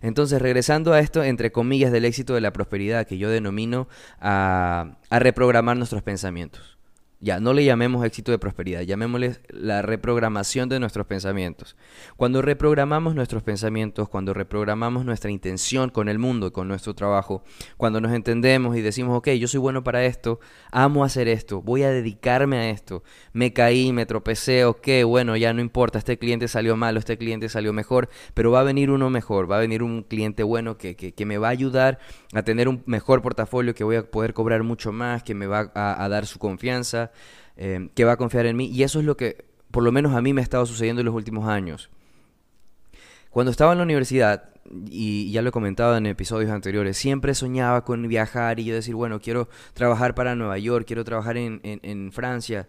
Entonces, 0.00 0.40
regresando 0.40 0.92
a 0.92 1.00
esto, 1.00 1.22
entre 1.22 1.52
comillas, 1.52 1.92
del 1.92 2.04
éxito 2.04 2.34
de 2.34 2.40
la 2.40 2.52
prosperidad, 2.52 3.06
que 3.06 3.18
yo 3.18 3.28
denomino 3.30 3.88
a, 4.20 4.98
reprogramar 5.10 5.76
nuestros 5.76 6.02
pensamientos. 6.02 6.78
Ya, 7.24 7.38
no 7.38 7.52
le 7.52 7.64
llamemos 7.64 8.04
éxito 8.04 8.32
de 8.32 8.40
prosperidad, 8.40 8.80
llamémosle 8.80 9.36
la 9.48 9.80
reprogramación 9.80 10.68
de 10.68 10.80
nuestros 10.80 11.06
pensamientos. 11.06 11.76
Cuando 12.16 12.42
reprogramamos 12.42 13.14
nuestros 13.14 13.44
pensamientos, 13.44 14.08
cuando 14.08 14.34
reprogramamos 14.34 15.04
nuestra 15.04 15.30
intención 15.30 15.90
con 15.90 16.08
el 16.08 16.18
mundo 16.18 16.48
y 16.48 16.50
con 16.50 16.66
nuestro 16.66 16.96
trabajo, 16.96 17.44
cuando 17.76 18.00
nos 18.00 18.10
entendemos 18.10 18.76
y 18.76 18.80
decimos, 18.80 19.16
ok, 19.16 19.28
yo 19.38 19.46
soy 19.46 19.60
bueno 19.60 19.84
para 19.84 20.04
esto, 20.04 20.40
amo 20.72 21.04
hacer 21.04 21.28
esto, 21.28 21.62
voy 21.62 21.84
a 21.84 21.90
dedicarme 21.90 22.56
a 22.56 22.70
esto, 22.70 23.04
me 23.32 23.52
caí, 23.52 23.92
me 23.92 24.04
tropecé, 24.04 24.64
ok, 24.64 24.88
bueno, 25.06 25.36
ya 25.36 25.52
no 25.52 25.60
importa, 25.60 25.98
este 25.98 26.18
cliente 26.18 26.48
salió 26.48 26.76
malo, 26.76 26.98
este 26.98 27.18
cliente 27.18 27.48
salió 27.48 27.72
mejor, 27.72 28.08
pero 28.34 28.50
va 28.50 28.58
a 28.58 28.64
venir 28.64 28.90
uno 28.90 29.10
mejor, 29.10 29.48
va 29.48 29.58
a 29.58 29.60
venir 29.60 29.84
un 29.84 30.02
cliente 30.02 30.42
bueno 30.42 30.76
que, 30.76 30.96
que, 30.96 31.24
me 31.24 31.38
va 31.38 31.46
a 31.46 31.52
ayudar 31.52 32.00
a 32.34 32.42
tener 32.42 32.66
un 32.66 32.82
mejor 32.86 33.22
portafolio, 33.22 33.76
que 33.76 33.84
voy 33.84 33.94
a 33.94 34.10
poder 34.10 34.34
cobrar 34.34 34.64
mucho 34.64 34.90
más, 34.90 35.22
que 35.22 35.36
me 35.36 35.46
va 35.46 35.70
a 35.72 36.08
dar 36.08 36.26
su 36.26 36.40
confianza 36.40 37.11
eh, 37.56 37.88
que 37.94 38.04
va 38.04 38.12
a 38.12 38.16
confiar 38.16 38.46
en 38.46 38.56
mí. 38.56 38.66
Y 38.66 38.82
eso 38.82 39.00
es 39.00 39.04
lo 39.04 39.16
que, 39.16 39.44
por 39.70 39.82
lo 39.82 39.92
menos 39.92 40.14
a 40.14 40.22
mí, 40.22 40.32
me 40.32 40.40
ha 40.40 40.44
estado 40.44 40.66
sucediendo 40.66 41.00
en 41.00 41.06
los 41.06 41.14
últimos 41.14 41.48
años. 41.48 41.90
Cuando 43.30 43.50
estaba 43.50 43.72
en 43.72 43.78
la 43.78 43.84
universidad, 43.84 44.50
y 44.88 45.30
ya 45.32 45.42
lo 45.42 45.48
he 45.48 45.52
comentado 45.52 45.96
en 45.96 46.06
episodios 46.06 46.50
anteriores, 46.50 46.96
siempre 46.96 47.34
soñaba 47.34 47.84
con 47.84 48.06
viajar 48.06 48.60
y 48.60 48.64
yo 48.64 48.74
decir, 48.74 48.94
bueno, 48.94 49.20
quiero 49.20 49.48
trabajar 49.74 50.14
para 50.14 50.34
Nueva 50.34 50.58
York, 50.58 50.86
quiero 50.86 51.04
trabajar 51.04 51.36
en, 51.36 51.60
en 51.62 52.12
Francia. 52.12 52.68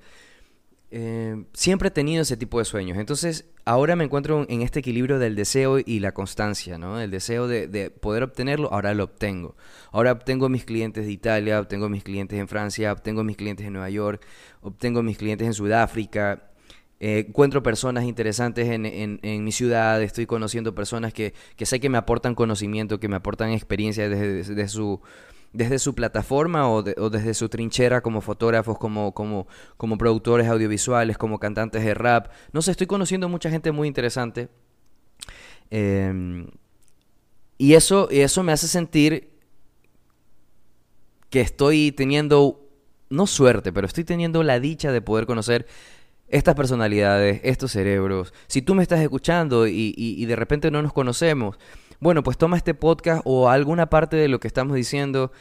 Eh, 0.96 1.46
siempre 1.54 1.88
he 1.88 1.92
tenido 1.92 2.22
ese 2.22 2.38
tipo 2.38 2.60
de 2.60 2.66
sueños. 2.66 3.00
Entonces, 3.00 3.46
ahora 3.66 3.96
me 3.96 4.04
encuentro 4.04 4.46
en 4.48 4.62
este 4.62 4.82
equilibrio 4.82 5.18
del 5.18 5.36
deseo 5.36 5.80
y 5.84 6.00
la 6.00 6.12
constancia, 6.12 6.78
¿no? 6.78 7.02
El 7.02 7.10
deseo 7.10 7.48
de, 7.48 7.90
poder 7.90 8.22
obtenerlo, 8.22 8.72
ahora 8.72 8.94
lo 8.94 9.06
obtengo. 9.06 9.56
Ahora 9.92 10.12
obtengo 10.12 10.50
mis 10.50 10.66
clientes 10.66 11.08
de 11.08 11.12
Italia, 11.12 11.60
obtengo 11.60 11.90
mis 11.90 12.04
clientes 12.04 12.38
en 12.38 12.48
Francia, 12.48 12.94
obtengo 12.94 13.24
mis 13.24 13.38
clientes 13.38 13.66
en 13.66 13.74
Nueva 13.74 13.90
York, 13.90 14.24
obtengo 14.62 15.02
mis 15.02 15.18
clientes 15.18 15.48
en 15.48 15.56
Sudáfrica. 15.56 16.52
Eh, 17.00 17.26
encuentro 17.28 17.64
personas 17.64 18.04
interesantes 18.04 18.70
en, 18.70 19.44
mi 19.44 19.52
ciudad, 19.52 20.00
estoy 20.04 20.28
conociendo 20.28 20.76
personas 20.76 21.12
que, 21.12 21.34
sé 21.58 21.80
que 21.80 21.90
me 21.90 21.98
aportan 21.98 22.36
conocimiento, 22.36 23.00
que 23.00 23.08
me 23.08 23.16
aportan 23.16 23.50
experiencia 23.50 24.08
desde 24.08 24.68
su 24.68 25.02
desde 25.54 25.78
su 25.78 25.94
plataforma 25.94 26.70
o, 26.70 26.82
desde 26.82 27.34
su 27.36 27.48
trinchera 27.48 28.02
como 28.02 28.22
fotógrafos, 28.22 28.78
como, 28.80 29.14
como, 29.14 29.48
como 29.78 29.98
productores 29.98 30.48
audiovisuales, 30.48 31.18
como 31.18 31.40
cantantes 31.40 31.84
de 31.84 31.94
rap. 31.94 32.32
No 32.52 32.62
sé, 32.62 32.72
estoy 32.72 32.88
conociendo 32.88 33.30
mucha 33.30 33.50
gente 33.52 33.72
muy 33.72 33.88
interesante. 33.88 34.50
Em, 35.70 36.48
y 37.58 37.76
eso, 37.76 38.10
eso 38.10 38.44
me 38.44 38.52
hace 38.52 38.68
sentir 38.68 39.30
que 41.30 41.42
estoy 41.42 41.92
teniendo, 41.92 42.68
no 43.10 43.28
suerte, 43.28 43.72
pero 43.72 43.86
estoy 43.88 44.04
teniendo 44.04 44.44
la 44.44 44.60
dicha 44.60 44.92
de 44.92 45.02
poder 45.02 45.28
conocer 45.28 45.68
estas 46.28 46.56
personalidades, 46.56 47.42
estos 47.44 47.72
cerebros. 47.72 48.34
Si 48.48 48.64
tú 48.64 48.74
me 48.74 48.82
estás 48.82 49.02
escuchando 49.02 49.68
y, 49.68 49.94
y 49.96 50.26
de 50.26 50.36
repente 50.36 50.72
no 50.72 50.82
nos 50.82 50.94
conocemos, 50.94 51.58
bueno, 52.00 52.24
pues 52.24 52.38
toma 52.38 52.58
este 52.58 52.74
podcast 52.74 53.22
o 53.26 53.50
alguna 53.50 53.90
parte 53.90 54.16
de 54.18 54.28
lo 54.28 54.40
que 54.40 54.48
estamos 54.48 54.76
diciendo, 54.76 55.32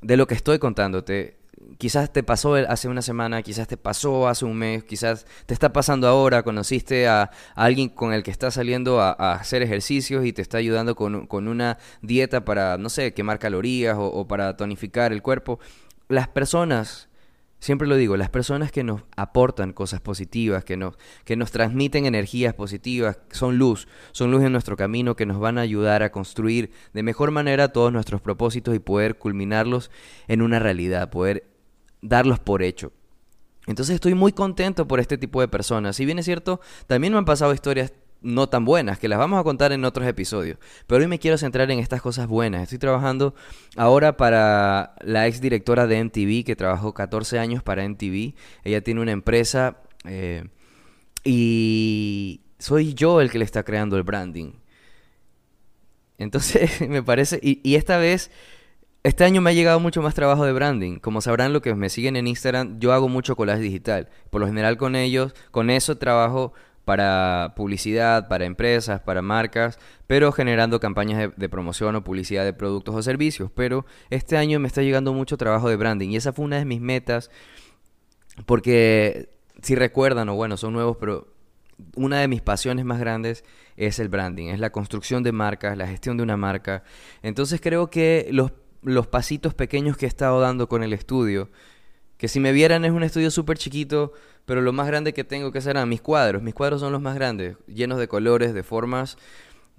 de 0.00 0.16
lo 0.16 0.26
que 0.26 0.34
estoy 0.34 0.58
contándote. 0.58 1.36
Quizás 1.78 2.12
te 2.12 2.22
pasó 2.22 2.54
hace 2.54 2.88
una 2.88 3.02
semana, 3.02 3.42
quizás 3.42 3.66
te 3.66 3.76
pasó 3.76 4.28
hace 4.28 4.44
un 4.44 4.56
mes, 4.56 4.84
quizás 4.84 5.26
te 5.46 5.54
está 5.54 5.72
pasando 5.72 6.06
ahora, 6.06 6.42
conociste 6.42 7.08
a, 7.08 7.30
alguien 7.54 7.88
con 7.88 8.12
el 8.12 8.22
que 8.22 8.30
estás 8.30 8.54
saliendo 8.54 9.00
a, 9.00 9.12
hacer 9.32 9.62
ejercicios 9.62 10.24
y 10.24 10.32
te 10.32 10.42
está 10.42 10.58
ayudando 10.58 10.94
con, 10.94 11.26
con, 11.26 11.48
una 11.48 11.78
dieta 12.02 12.44
para, 12.44 12.78
no 12.78 12.88
sé, 12.88 13.14
quemar 13.14 13.38
calorías 13.38 13.96
o 13.98 14.26
para 14.28 14.56
tonificar 14.56 15.12
el 15.12 15.22
cuerpo. 15.22 15.58
Las 16.08 16.28
personas 16.28 17.08
Siempre 17.58 17.88
lo 17.88 17.96
digo, 17.96 18.16
las 18.16 18.28
personas 18.28 18.70
que 18.70 18.84
nos 18.84 19.02
aportan 19.16 19.72
cosas 19.72 20.00
positivas, 20.00 20.64
que 20.64 20.76
nos, 20.76 20.96
que 21.24 21.36
nos 21.36 21.50
transmiten 21.50 22.04
energías 22.04 22.54
positivas, 22.54 23.18
son 23.30 23.58
luz, 23.58 23.88
son 24.12 24.30
luz 24.30 24.44
en 24.44 24.52
nuestro 24.52 24.76
camino 24.76 25.16
que 25.16 25.26
nos 25.26 25.40
van 25.40 25.58
a 25.58 25.62
ayudar 25.62 26.02
a 26.02 26.12
construir 26.12 26.70
de 26.92 27.02
mejor 27.02 27.30
manera 27.30 27.68
todos 27.68 27.92
nuestros 27.92 28.20
propósitos 28.20 28.74
y 28.74 28.78
poder 28.78 29.18
culminarlos 29.18 29.90
en 30.28 30.42
una 30.42 30.58
realidad, 30.58 31.10
poder 31.10 31.48
darlos 32.02 32.38
por 32.38 32.62
hecho. 32.62 32.92
Entonces 33.66 33.96
estoy 33.96 34.14
muy 34.14 34.32
contento 34.32 34.86
por 34.86 35.00
este 35.00 35.18
tipo 35.18 35.40
de 35.40 35.48
personas. 35.48 35.96
Si 35.96 36.04
bien 36.04 36.18
es 36.18 36.24
cierto, 36.24 36.60
también 36.86 37.12
me 37.12 37.18
han 37.18 37.24
pasado 37.24 37.52
historias 37.52 37.92
no 38.26 38.48
tan 38.48 38.64
buenas, 38.64 38.98
que 38.98 39.08
las 39.08 39.18
vamos 39.18 39.40
a 39.40 39.44
contar 39.44 39.72
en 39.72 39.84
otros 39.84 40.06
episodios. 40.06 40.58
Pero 40.86 41.00
hoy 41.00 41.06
me 41.06 41.18
quiero 41.18 41.38
centrar 41.38 41.70
en 41.70 41.78
estas 41.78 42.02
cosas 42.02 42.26
buenas. 42.26 42.64
Estoy 42.64 42.78
trabajando 42.78 43.34
ahora 43.76 44.16
para 44.16 44.94
la 45.00 45.28
ex 45.28 45.40
directora 45.40 45.86
de 45.86 46.02
MTV, 46.02 46.44
que 46.44 46.56
trabajó 46.56 46.92
14 46.92 47.38
años 47.38 47.62
para 47.62 47.88
MTV. 47.88 48.34
Ella 48.64 48.80
tiene 48.82 49.00
una 49.00 49.12
empresa 49.12 49.76
eh, 50.04 50.48
y 51.24 52.40
soy 52.58 52.94
yo 52.94 53.20
el 53.20 53.30
que 53.30 53.38
le 53.38 53.44
está 53.44 53.62
creando 53.62 53.96
el 53.96 54.02
branding. 54.02 54.54
Entonces 56.18 56.80
me 56.88 57.02
parece, 57.02 57.38
y, 57.42 57.74
esta 57.76 57.96
vez... 57.96 58.30
Este 59.04 59.22
año 59.22 59.40
me 59.40 59.50
ha 59.50 59.52
llegado 59.52 59.78
mucho 59.78 60.02
más 60.02 60.14
trabajo 60.14 60.44
de 60.44 60.52
branding. 60.52 60.98
Como 60.98 61.20
sabrán 61.20 61.52
lo 61.52 61.62
que 61.62 61.72
me 61.76 61.90
siguen 61.90 62.16
en 62.16 62.26
Instagram, 62.26 62.80
yo 62.80 62.92
hago 62.92 63.08
mucho 63.08 63.36
collage 63.36 63.60
digital. 63.60 64.08
Por 64.30 64.40
lo 64.40 64.48
general 64.48 64.76
con 64.76 64.96
ellos, 64.96 65.32
con 65.52 65.70
eso 65.70 65.96
trabajo 65.96 66.54
para 66.86 67.52
publicidad, 67.56 68.28
para 68.28 68.44
empresas, 68.44 69.00
para 69.00 69.20
marcas, 69.20 69.76
pero 70.06 70.30
generando 70.30 70.78
campañas 70.78 71.32
de, 71.36 71.48
promoción 71.48 71.96
o 71.96 72.04
publicidad 72.04 72.44
de 72.44 72.52
productos 72.52 72.94
o 72.94 73.02
servicios. 73.02 73.50
Pero 73.52 73.84
este 74.08 74.36
año 74.36 74.60
me 74.60 74.68
está 74.68 74.82
llegando 74.82 75.12
mucho 75.12 75.36
trabajo 75.36 75.68
de 75.68 75.74
branding 75.74 76.10
y 76.10 76.16
esa 76.16 76.32
fue 76.32 76.44
una 76.44 76.58
de 76.58 76.64
mis 76.64 76.80
metas 76.80 77.28
porque 78.46 79.30
si 79.62 79.74
recuerdan, 79.74 80.28
o 80.28 80.36
bueno, 80.36 80.56
son 80.56 80.74
nuevos, 80.74 80.96
pero 81.00 81.26
una 81.96 82.20
de 82.20 82.28
mis 82.28 82.40
pasiones 82.40 82.84
más 82.84 83.00
grandes 83.00 83.42
es 83.76 83.98
el 83.98 84.08
branding, 84.08 84.50
es 84.50 84.60
la 84.60 84.70
construcción 84.70 85.24
de 85.24 85.32
marcas, 85.32 85.76
la 85.76 85.88
gestión 85.88 86.16
de 86.16 86.22
una 86.22 86.36
marca. 86.36 86.84
Entonces 87.20 87.60
creo 87.60 87.90
que 87.90 88.28
los, 88.30 88.52
los 88.82 89.08
pasitos 89.08 89.54
pequeños 89.54 89.96
que 89.96 90.06
he 90.06 90.08
estado 90.08 90.38
dando 90.38 90.68
con 90.68 90.84
el 90.84 90.92
estudio, 90.92 91.50
que 92.16 92.28
si 92.28 92.38
me 92.38 92.52
vieran 92.52 92.84
es 92.84 92.92
un 92.92 93.02
estudio 93.02 93.32
súper 93.32 93.58
chiquito, 93.58 94.12
pero 94.46 94.62
lo 94.62 94.72
más 94.72 94.86
grande 94.86 95.12
que 95.12 95.24
tengo 95.24 95.52
que 95.52 95.58
hacer 95.58 95.76
mis 95.86 96.00
cuadros. 96.00 96.42
Mis 96.42 96.54
cuadros 96.54 96.80
son 96.80 96.92
los 96.92 97.02
más 97.02 97.14
grandes, 97.14 97.56
llenos 97.66 97.98
de 97.98 98.08
colores, 98.08 98.54
de 98.54 98.62
formas 98.62 99.18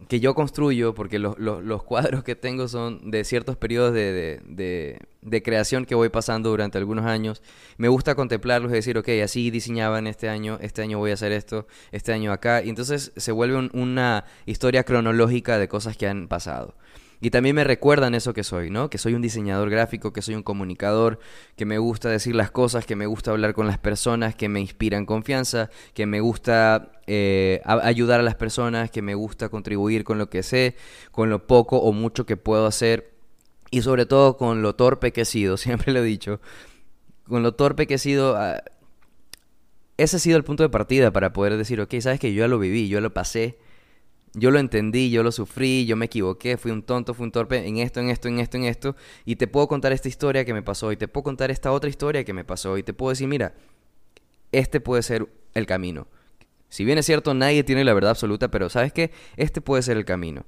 que 0.07 0.19
yo 0.19 0.35
construyo, 0.35 0.93
porque 0.93 1.17
los, 1.17 1.35
cuadros 1.83 2.23
que 2.23 2.35
tengo 2.35 2.67
son 2.67 3.09
de 3.09 3.23
ciertos 3.23 3.57
periodos 3.57 3.93
de, 3.93 4.39
de, 4.45 5.43
creación 5.43 5.85
que 5.85 5.95
voy 5.95 6.09
pasando 6.09 6.49
durante 6.49 6.77
algunos 6.77 7.05
años. 7.05 7.41
Me 7.77 7.87
gusta 7.87 8.13
contemplarlos 8.13 8.71
y 8.71 8.75
decir, 8.75 8.97
ok, 8.97 9.09
así 9.23 9.49
diseñaban 9.49 10.05
este 10.05 10.29
año, 10.29 10.59
este 10.61 10.83
año 10.83 10.99
voy 10.99 11.11
a 11.11 11.15
hacer 11.15 11.31
esto, 11.31 11.65
este 11.91 12.13
año 12.13 12.31
acá. 12.31 12.61
Y 12.61 12.69
entonces 12.69 13.11
se 13.15 13.31
vuelve 13.31 13.69
una 13.73 14.25
historia 14.45 14.83
cronológica 14.83 15.57
de 15.57 15.67
cosas 15.67 15.97
que 15.97 16.07
han 16.07 16.27
pasado. 16.27 16.75
Y 17.19 17.31
también 17.31 17.55
me 17.55 17.63
recuerdan 17.63 18.13
eso 18.13 18.33
que 18.33 18.43
soy, 18.43 18.69
¿no? 18.69 18.89
Que 18.89 18.99
soy 18.99 19.15
un 19.15 19.21
diseñador 19.21 19.69
gráfico, 19.71 20.13
que 20.13 20.21
soy 20.21 20.35
un 20.35 20.43
comunicador, 20.43 21.19
que 21.55 21.65
me 21.65 21.79
gusta 21.79 22.09
decir 22.09 22.35
las 22.35 22.51
cosas, 22.51 22.85
que 22.85 22.95
me 22.95 23.07
gusta 23.07 23.31
hablar 23.31 23.53
con 23.53 23.65
las 23.65 23.79
personas, 23.79 24.35
que 24.35 24.49
me 24.49 24.59
inspiran 24.59 25.05
confianza, 25.05 25.71
que 25.95 26.05
me 26.05 26.19
gusta 26.19 26.91
eh, 27.07 27.61
ayudar 27.65 28.19
a 28.19 28.23
las 28.23 28.35
personas, 28.35 28.91
que 28.91 29.01
me 29.01 29.15
gusta 29.15 29.49
contribuir 29.49 30.03
con 30.03 30.19
lo 30.19 30.29
que 30.29 30.43
sé, 30.43 30.75
con 31.11 31.29
lo 31.31 31.47
poco 31.47 31.77
o 31.77 31.91
mucho 31.91 32.27
que 32.27 32.37
puedo 32.37 32.67
hacer. 32.67 33.13
Y 33.71 33.81
sobre 33.81 34.05
todo 34.05 34.37
con 34.37 34.61
lo 34.61 34.75
torpe 34.75 35.11
que 35.11 35.21
he 35.21 35.25
sido, 35.25 35.57
siempre 35.57 35.93
lo 35.93 35.99
he 35.99 36.03
dicho, 36.03 36.39
con 37.27 37.41
lo 37.43 37.53
torpe 37.55 37.87
que 37.87 37.95
he 37.95 37.99
sido... 37.99 38.35
Ah, 38.37 38.63
ese 39.97 40.17
ha 40.17 40.19
sido 40.19 40.37
el 40.37 40.43
punto 40.43 40.61
de 40.61 40.69
partida 40.69 41.11
para 41.11 41.33
poder 41.33 41.57
decir, 41.57 41.81
ok, 41.81 41.95
sabes 42.01 42.19
que 42.19 42.31
yo 42.31 42.41
ya 42.41 42.47
lo 42.47 42.59
viví, 42.59 42.87
yo 42.87 43.01
lo 43.01 43.15
pasé, 43.15 43.57
yo 44.33 44.51
lo 44.51 44.59
entendí, 44.59 45.09
yo 45.09 45.23
lo 45.23 45.31
sufrí, 45.31 45.85
yo 45.85 45.95
me 45.95 46.05
equivoqué, 46.05 46.57
fui 46.57 46.71
un 46.71 46.83
tonto, 46.83 47.13
fui 47.13 47.25
un 47.25 47.31
torpe 47.31 47.67
en 47.67 47.77
esto, 47.77 47.99
en 47.99 48.09
esto, 48.09 48.27
en 48.27 48.39
esto, 48.39 48.57
en 48.57 48.63
esto. 48.65 48.95
Y 49.25 49.35
te 49.37 49.47
puedo 49.47 49.67
contar 49.67 49.93
esta 49.93 50.07
historia 50.07 50.45
que 50.45 50.53
me 50.53 50.61
pasó, 50.61 50.91
y 50.91 50.97
te 50.97 51.07
puedo 51.07 51.23
contar 51.23 51.51
esta 51.51 51.71
otra 51.71 51.89
historia 51.89 52.23
que 52.23 52.33
me 52.33 52.43
pasó, 52.43 52.77
y 52.77 52.83
te 52.83 52.93
puedo 52.93 53.09
decir, 53.09 53.27
mira, 53.27 53.53
este 54.51 54.79
puede 54.79 55.03
ser 55.03 55.27
el 55.53 55.65
camino. 55.65 56.07
Si 56.69 56.85
bien 56.85 56.97
es 56.97 57.05
cierto, 57.05 57.33
nadie 57.33 57.63
tiene 57.63 57.83
la 57.83 57.93
verdad 57.93 58.11
absoluta, 58.11 58.49
pero 58.49 58.69
¿sabes 58.69 58.93
qué? 58.93 59.11
Este 59.37 59.61
puede 59.61 59.81
ser 59.81 59.97
el 59.97 60.05
camino. 60.05 60.45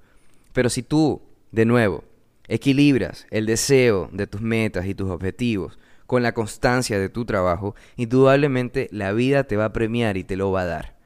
Pero 0.53 0.69
si 0.69 0.83
tú, 0.83 1.21
de 1.51 1.65
nuevo, 1.65 2.03
equilibras 2.47 3.27
el 3.31 3.45
deseo 3.45 4.09
de 4.11 4.27
tus 4.27 4.41
metas 4.41 4.85
y 4.85 4.95
tus 4.95 5.09
objetivos 5.09 5.79
con 6.07 6.23
la 6.23 6.33
constancia 6.33 6.99
de 6.99 7.09
tu 7.09 7.23
trabajo, 7.25 7.75
indudablemente 7.95 8.89
la 8.91 9.13
vida 9.13 9.43
te 9.43 9.57
va 9.57 9.65
a 9.65 9.73
premiar 9.73 10.17
y 10.17 10.23
te 10.23 10.35
lo 10.35 10.51
va 10.51 10.61
a 10.61 10.65
dar. 10.65 10.98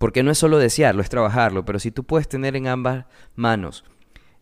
Porque 0.00 0.22
no 0.22 0.30
es 0.30 0.38
solo 0.38 0.56
desearlo, 0.56 1.02
es 1.02 1.10
trabajarlo, 1.10 1.66
pero 1.66 1.78
si 1.78 1.90
tú 1.90 2.04
puedes 2.04 2.26
tener 2.26 2.56
en 2.56 2.68
ambas 2.68 3.04
manos, 3.34 3.84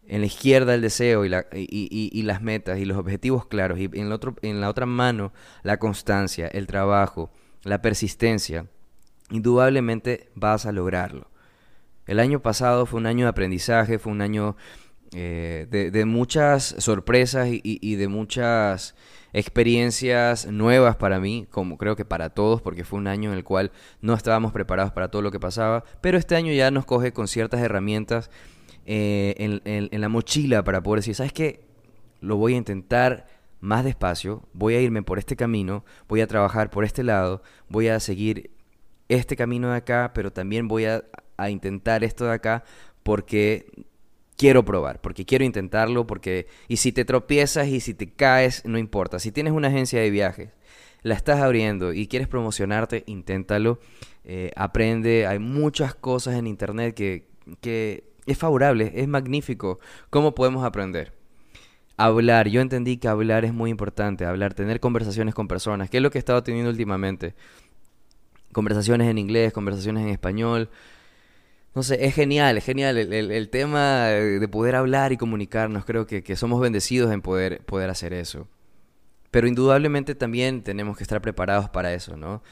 en 0.07 0.21
la 0.21 0.29
izquierda 0.29 0.73
el 0.73 0.81
deseo 0.81 1.25
y, 1.25 2.23
las 2.23 2.43
metas 2.43 2.79
y 2.79 2.85
los 2.85 2.97
objetivos 2.97 3.45
claros, 3.45 3.77
y 3.81 3.91
en, 3.93 4.13
otro, 4.13 4.37
en 4.43 4.61
la 4.61 4.69
otra 4.69 4.87
mano 4.87 5.33
la 5.65 5.81
constancia, 5.81 6.47
el 6.47 6.69
trabajo, 6.69 7.33
la 7.65 7.83
persistencia, 7.83 8.67
indudablemente 9.31 10.31
vas 10.37 10.65
a 10.65 10.71
lograrlo. 10.71 11.29
El 12.07 12.21
año 12.21 12.39
pasado 12.39 12.87
fue 12.87 13.01
un 13.01 13.07
año 13.07 13.25
de 13.25 13.31
aprendizaje, 13.31 13.99
fue 13.99 14.13
un 14.13 14.21
año 14.21 14.57
eh, 15.15 15.67
de, 15.71 16.05
muchas 16.05 16.75
sorpresas 16.79 17.49
y, 17.51 17.97
de 17.97 18.09
muchas 18.09 18.95
experiencias 19.33 20.47
nuevas 20.47 20.97
para 20.97 21.19
mí, 21.19 21.47
como 21.51 21.79
creo 21.79 21.97
que 21.97 22.05
para 22.05 22.31
todos, 22.31 22.61
porque 22.61 22.85
fue 22.85 22.99
un 22.99 23.07
año 23.07 23.31
en 23.31 23.39
el 23.39 23.45
cual 23.45 23.73
no 24.03 24.13
estábamos 24.13 24.53
preparados 24.53 24.93
para 24.93 25.09
todo 25.09 25.23
lo 25.23 25.31
que 25.31 25.41
pasaba, 25.41 25.85
pero 26.03 26.19
este 26.19 26.37
año 26.37 26.53
ya 26.53 26.71
nos 26.71 26.85
coge 26.85 27.13
con 27.13 27.27
ciertas 27.27 27.61
herramientas 27.61 28.31
eh, 28.85 29.35
en, 29.39 30.01
la 30.01 30.09
mochila 30.09 30.63
para 30.63 30.83
poder 30.83 31.01
decir, 31.01 31.15
¿sabes 31.15 31.33
qué? 31.33 31.65
Lo 32.21 32.37
voy 32.37 32.55
a 32.55 32.59
intentar 32.59 33.27
más 33.61 33.85
despacio, 33.85 34.43
voy 34.53 34.75
a 34.75 34.81
irme 34.81 35.03
por 35.03 35.19
este 35.19 35.37
camino, 35.37 35.85
voy 36.07 36.21
a 36.21 36.27
trabajar 36.27 36.69
por 36.71 36.85
este 36.85 37.03
lado, 37.03 37.43
voy 37.69 37.89
a 37.89 37.99
seguir 37.99 38.51
este 39.09 39.37
camino 39.37 39.71
de 39.71 39.79
acá, 39.79 40.13
pero 40.15 40.33
también 40.33 40.69
voy 40.69 40.85
a, 40.85 41.05
a 41.39 41.49
intentar 41.49 42.05
esto 42.05 42.27
de 42.27 42.33
acá 42.33 42.65
porque 43.03 43.87
quiero 44.39 44.65
probar, 44.65 45.03
porque 45.03 45.27
quiero 45.27 45.45
intentarlo, 45.45 46.07
porque... 46.07 46.47
Y 46.69 46.79
si 46.79 46.93
te 46.93 47.05
tropiezas 47.05 47.69
y 47.69 47.81
si 47.81 47.93
te 47.93 48.11
caes, 48.11 48.63
no 48.65 48.79
importa. 48.79 49.19
Si 49.19 49.33
tienes 49.33 49.53
una 49.53 49.69
agencia 49.69 50.01
de 50.01 50.09
viajes, 50.09 50.51
la 51.03 51.15
estás 51.15 51.41
abriendo 51.41 51.93
y 51.93 52.07
quieres 52.07 52.29
promocionarte, 52.29 53.03
inténtalo. 53.07 53.81
Eh, 54.25 54.53
aprende, 54.57 55.27
hay 55.27 55.41
muchas 55.41 55.95
cosas 55.95 56.37
en 56.37 56.47
internet 56.47 56.95
que, 56.95 57.27
que 57.61 58.05
es 58.27 58.39
favorable, 58.39 58.93
es 58.95 59.09
magnífico. 59.09 59.81
¿Cómo 60.09 60.35
podemos 60.35 60.65
aprender? 60.65 61.13
Hablar, 61.97 62.49
yo 62.49 62.61
entendí 62.61 62.97
que 62.99 63.09
hablar 63.09 63.45
es 63.45 63.53
muy 63.53 63.71
importante, 63.71 64.25
hablar, 64.25 64.55
tener 64.55 64.79
conversaciones 64.79 65.35
con 65.35 65.49
personas, 65.49 65.91
que 65.91 65.97
es 65.97 66.03
lo 66.03 66.11
que 66.13 66.19
he 66.19 66.21
estado 66.21 66.45
teniendo 66.45 66.71
últimamente 66.71 67.35
conversaciones 68.53 69.09
en 69.09 69.19
inglés, 69.19 69.53
conversaciones 69.53 70.05
en 70.05 70.11
español. 70.11 70.71
No 71.79 71.85
sé, 71.85 72.05
es 72.05 72.13
genial, 72.13 72.59
es 72.59 72.65
genial 72.65 72.99
el, 72.99 73.51
tema 73.51 74.07
de 74.09 74.49
poder 74.49 74.75
hablar 74.75 75.13
y 75.13 75.17
comunicarnos. 75.17 75.85
Creo 75.85 76.09
que, 76.09 76.25
que, 76.25 76.35
somos 76.35 76.61
bendecidos 76.61 77.13
en 77.13 77.23
poder, 77.23 77.65
poder 77.67 77.89
hacer 77.89 78.13
eso. 78.13 78.49
Pero 79.31 79.47
indudablemente 79.47 80.17
también 80.17 80.65
tenemos 80.65 80.97
que 80.97 81.05
estar 81.05 81.21
preparados 81.21 81.71
para 81.71 81.95
eso, 81.95 82.17
¿no? 82.17 82.43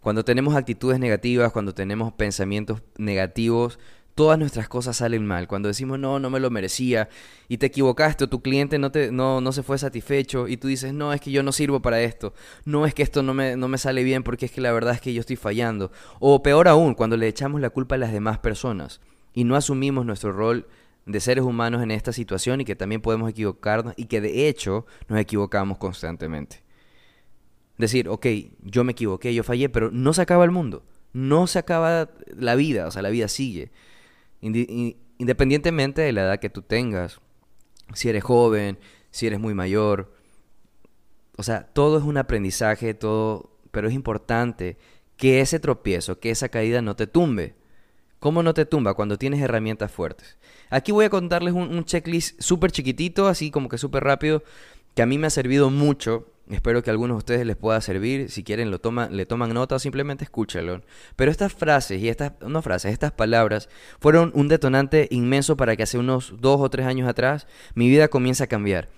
Cuando 0.00 0.22
tenemos 0.22 0.54
actitudes 0.54 0.98
negativas, 1.00 1.50
cuando 1.50 1.72
tenemos 1.72 2.12
pensamientos 2.12 2.82
negativos, 2.98 3.78
todas 4.18 4.36
nuestras 4.36 4.68
cosas 4.68 4.96
salen 4.96 5.24
mal. 5.24 5.46
Cuando 5.46 5.68
decimos, 5.68 5.96
no, 5.96 6.18
no 6.18 6.28
me 6.28 6.40
lo 6.40 6.50
merecía, 6.50 7.08
y 7.46 7.58
te 7.58 7.66
equivocaste, 7.66 8.24
o 8.24 8.28
tu 8.28 8.42
cliente 8.42 8.76
no, 8.76 8.90
te, 8.90 9.12
no, 9.12 9.40
no 9.40 9.52
se 9.52 9.62
fue 9.62 9.78
satisfecho, 9.78 10.48
y 10.48 10.56
tú 10.56 10.66
dices, 10.66 10.92
no, 10.92 11.12
es 11.12 11.20
que 11.20 11.30
yo 11.30 11.44
no 11.44 11.52
sirvo 11.52 11.80
para 11.80 12.02
esto, 12.02 12.34
no 12.64 12.84
es 12.84 12.94
que 12.94 13.04
esto 13.04 13.22
no 13.22 13.32
me, 13.32 13.54
no 13.54 13.68
me 13.68 13.78
sale 13.78 14.02
bien 14.02 14.24
porque 14.24 14.46
es 14.46 14.50
que 14.50 14.60
la 14.60 14.72
verdad 14.72 14.92
es 14.94 15.00
que 15.00 15.14
yo 15.14 15.20
estoy 15.20 15.36
fallando. 15.36 15.92
O 16.18 16.42
peor 16.42 16.66
aún, 16.66 16.94
cuando 16.94 17.16
le 17.16 17.28
echamos 17.28 17.60
la 17.60 17.70
culpa 17.70 17.94
a 17.94 17.98
las 17.98 18.12
demás 18.12 18.40
personas 18.40 19.00
y 19.32 19.44
no 19.44 19.54
asumimos 19.54 20.04
nuestro 20.04 20.32
rol 20.32 20.66
de 21.06 21.20
seres 21.20 21.44
humanos 21.44 21.80
en 21.84 21.92
esta 21.92 22.12
situación 22.12 22.60
y 22.60 22.64
que 22.64 22.74
también 22.74 23.00
podemos 23.00 23.30
equivocarnos 23.30 23.94
y 23.96 24.06
que 24.06 24.20
de 24.20 24.48
hecho 24.48 24.84
nos 25.06 25.20
equivocamos 25.20 25.78
constantemente. 25.78 26.64
Decir, 27.76 28.08
ok, 28.08 28.26
yo 28.64 28.82
me 28.82 28.90
equivoqué, 28.90 29.32
yo 29.32 29.44
fallé, 29.44 29.68
pero 29.68 29.92
no 29.92 30.12
se 30.12 30.22
acaba 30.22 30.44
el 30.44 30.50
mundo, 30.50 30.82
no 31.12 31.46
se 31.46 31.60
acaba 31.60 32.10
la 32.36 32.56
vida, 32.56 32.88
o 32.88 32.90
sea, 32.90 33.02
la 33.02 33.10
vida 33.10 33.28
sigue 33.28 33.70
independientemente 34.40 36.02
de 36.02 36.12
la 36.12 36.22
edad 36.22 36.40
que 36.40 36.50
tú 36.50 36.62
tengas, 36.62 37.20
si 37.94 38.08
eres 38.08 38.22
joven, 38.22 38.78
si 39.10 39.26
eres 39.26 39.40
muy 39.40 39.54
mayor, 39.54 40.12
o 41.36 41.42
sea, 41.42 41.64
todo 41.72 41.98
es 41.98 42.04
un 42.04 42.16
aprendizaje, 42.16 42.94
todo, 42.94 43.50
pero 43.70 43.88
es 43.88 43.94
importante 43.94 44.76
que 45.16 45.40
ese 45.40 45.60
tropiezo, 45.60 46.18
que 46.18 46.30
esa 46.30 46.48
caída 46.48 46.82
no 46.82 46.96
te 46.96 47.06
tumbe. 47.06 47.54
¿Cómo 48.18 48.42
no 48.42 48.54
te 48.54 48.66
tumba? 48.66 48.94
Cuando 48.94 49.18
tienes 49.18 49.40
herramientas 49.40 49.92
fuertes. 49.92 50.36
Aquí 50.70 50.90
voy 50.90 51.04
a 51.04 51.10
contarles 51.10 51.54
un, 51.54 51.68
un 51.68 51.84
checklist 51.84 52.40
súper 52.40 52.72
chiquitito, 52.72 53.28
así 53.28 53.52
como 53.52 53.68
que 53.68 53.78
súper 53.78 54.02
rápido, 54.02 54.42
que 54.94 55.02
a 55.02 55.06
mí 55.06 55.18
me 55.18 55.28
ha 55.28 55.30
servido 55.30 55.70
mucho 55.70 56.26
Espero 56.50 56.82
que 56.82 56.88
a 56.88 56.92
algunos 56.92 57.16
de 57.16 57.18
ustedes 57.18 57.46
les 57.46 57.56
pueda 57.56 57.80
servir. 57.80 58.30
Si 58.30 58.42
quieren, 58.42 58.70
lo 58.70 58.80
toman, 58.80 59.14
le 59.14 59.26
toman 59.26 59.52
nota 59.52 59.74
o 59.74 59.78
simplemente 59.78 60.24
escúchalo. 60.24 60.82
Pero 61.14 61.30
estas 61.30 61.52
frases 61.52 62.00
y 62.00 62.08
estas, 62.08 62.32
no 62.40 62.62
frases, 62.62 62.92
estas 62.92 63.12
palabras 63.12 63.68
fueron 64.00 64.32
un 64.34 64.48
detonante 64.48 65.08
inmenso 65.10 65.56
para 65.56 65.76
que 65.76 65.82
hace 65.82 65.98
unos 65.98 66.34
dos 66.40 66.60
o 66.60 66.70
tres 66.70 66.86
años 66.86 67.08
atrás 67.08 67.46
mi 67.74 67.88
vida 67.88 68.08
comience 68.08 68.42
a 68.42 68.46
cambiar. 68.46 68.88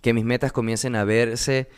Que 0.00 0.12
mis 0.12 0.24
metas 0.24 0.52
comiencen 0.52 0.96
a 0.96 1.04
verse 1.04 1.68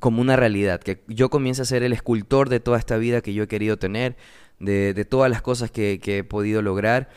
como 0.00 0.20
una 0.20 0.36
realidad. 0.36 0.80
Que 0.80 1.02
yo 1.08 1.30
comience 1.30 1.62
a 1.62 1.66
ser 1.66 1.82
el 1.82 1.94
escultor 1.94 2.50
de 2.50 2.60
toda 2.60 2.78
esta 2.78 2.98
vida 2.98 3.22
que 3.22 3.32
yo 3.32 3.44
he 3.44 3.48
querido 3.48 3.78
tener, 3.78 4.16
de, 4.58 5.04
todas 5.04 5.30
las 5.30 5.40
cosas 5.42 5.70
que, 5.70 6.00
he 6.04 6.24
podido 6.24 6.62
lograr 6.62 7.08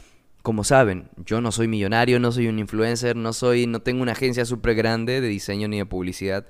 como 0.42 0.64
saben, 0.64 1.10
yo 1.18 1.42
no 1.42 1.52
soy 1.52 1.68
millonario, 1.68 2.22
no 2.22 2.32
soy 2.32 2.48
un 2.48 2.58
influencer, 2.58 3.18
no 3.18 3.34
soy, 3.34 3.68
no 3.68 3.82
tengo 3.82 4.02
una 4.02 4.14
agencia 4.14 4.46
súper 4.46 4.76
grande 4.76 5.20
de 5.20 5.28
diseño 5.28 5.68
ni 5.68 5.78
de 5.78 5.86
publicidad. 5.86 6.48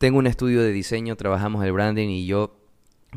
Tengo 0.00 0.18
un 0.18 0.26
estudio 0.26 0.62
de 0.62 0.72
diseño, 0.72 1.14
trabajamos 1.14 1.62
el 1.62 1.72
branding 1.72 2.08
y 2.08 2.24
yo 2.24 2.56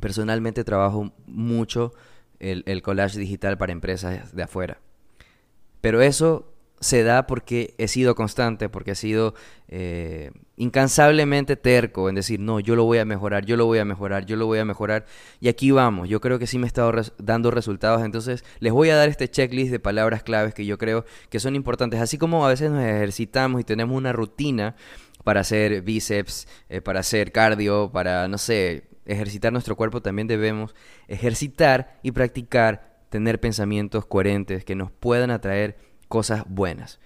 personalmente 0.01 0.65
trabajo 0.65 1.13
mucho 1.27 1.93
el, 2.39 2.81
collage 2.81 3.17
digital 3.17 3.57
para 3.57 3.71
empresas 3.71 4.35
de 4.35 4.43
afuera. 4.43 4.81
Pero 5.79 6.01
eso 6.01 6.53
se 6.81 7.03
da 7.03 7.25
porque 7.25 7.73
he 7.77 7.87
sido 7.87 8.15
constante, 8.15 8.67
porque 8.67 8.91
he 8.91 8.95
sido 8.95 9.33
eh, 9.69 10.31
incansablemente 10.57 11.55
terco 11.55 12.09
en 12.09 12.15
decir, 12.15 12.41
no, 12.41 12.59
yo 12.59 12.75
lo 12.75 12.83
voy 12.83 12.97
a 12.97 13.05
mejorar, 13.05 13.45
yo 13.45 13.55
lo 13.55 13.65
voy 13.65 13.79
a 13.79 13.85
mejorar, 13.85 14.25
yo 14.25 14.35
lo 14.35 14.45
voy 14.45 14.59
a 14.59 14.65
mejorar. 14.65 15.05
Y 15.39 15.47
aquí 15.47 15.71
vamos, 15.71 16.09
yo 16.09 16.19
creo 16.19 16.37
que 16.37 16.47
sí 16.47 16.59
me 16.59 16.65
he 16.65 16.67
estado 16.67 16.91
dando 17.17 17.49
resultados. 17.49 18.03
Entonces, 18.03 18.43
les 18.59 18.73
voy 18.73 18.89
a 18.89 18.97
dar 18.97 19.07
este 19.07 19.29
checklist 19.29 19.71
de 19.71 19.79
palabras 19.79 20.21
claves 20.21 20.53
que 20.53 20.65
yo 20.65 20.77
creo 20.77 21.05
que 21.29 21.39
son 21.39 21.55
importantes. 21.55 22.01
Así 22.01 22.17
como 22.17 22.45
a 22.45 22.49
veces 22.49 22.71
nos 22.71 22.83
ejercitamos 22.83 23.61
y 23.61 23.63
tenemos 23.63 23.95
una 23.95 24.11
rutina 24.11 24.75
para 25.23 25.41
hacer 25.41 25.81
bíceps, 25.81 26.47
eh, 26.69 26.81
para 26.81 26.99
hacer 26.99 27.31
cardio, 27.31 27.91
para, 27.91 28.27
no 28.27 28.37
sé, 28.37 28.83
ejercitar 29.05 29.51
nuestro 29.51 29.75
cuerpo, 29.75 30.01
también 30.01 30.27
debemos 30.27 30.75
ejercitar 31.07 31.99
y 32.03 32.11
practicar 32.11 32.93
tener 33.09 33.39
pensamientos 33.39 34.05
coherentes 34.05 34.65
que 34.65 34.75
nos 34.75 34.91
puedan 34.91 35.31
atraer 35.31 35.77
cosas 36.07 36.43
buenas. 36.47 36.99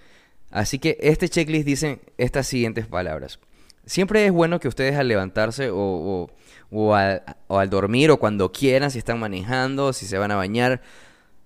Así 0.50 0.80
que 0.80 0.98
este 1.02 1.30
checklist 1.30 1.66
dice 1.66 2.00
estas 2.18 2.48
siguientes 2.48 2.88
palabras. 2.88 3.40
Siempre 3.86 4.26
es 4.26 4.32
bueno 4.32 4.60
que 4.60 4.68
ustedes 4.68 4.96
al 4.96 5.08
levantarse 5.08 5.70
o, 5.70 6.30
o, 6.72 6.96
al, 6.96 7.24
o 7.48 7.60
al 7.60 7.70
dormir 7.70 8.12
o 8.12 8.18
cuando 8.18 8.52
quieran, 8.52 8.92
si 8.92 9.00
están 9.00 9.20
manejando, 9.20 9.94
si 9.94 10.06
se 10.06 10.18
van 10.18 10.32
a 10.32 10.36
bañar. 10.36 10.82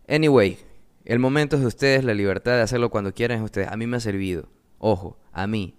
Anyway, 0.07 0.57
el 1.05 1.19
momento 1.19 1.55
es 1.55 1.62
de 1.62 1.67
ustedes, 1.67 2.03
la 2.03 2.13
libertad 2.13 2.53
de 2.53 2.62
hacerlo 2.62 2.89
cuando 2.89 3.13
quieran 3.13 3.36
es 3.36 3.41
de 3.41 3.45
ustedes. 3.45 3.67
A 3.67 3.77
mí 3.77 3.88
me 3.88 3.97
ha 3.97 3.99
servido. 3.99 4.49
Ojo, 4.77 5.19
a 5.31 5.45
mí, 5.45 5.75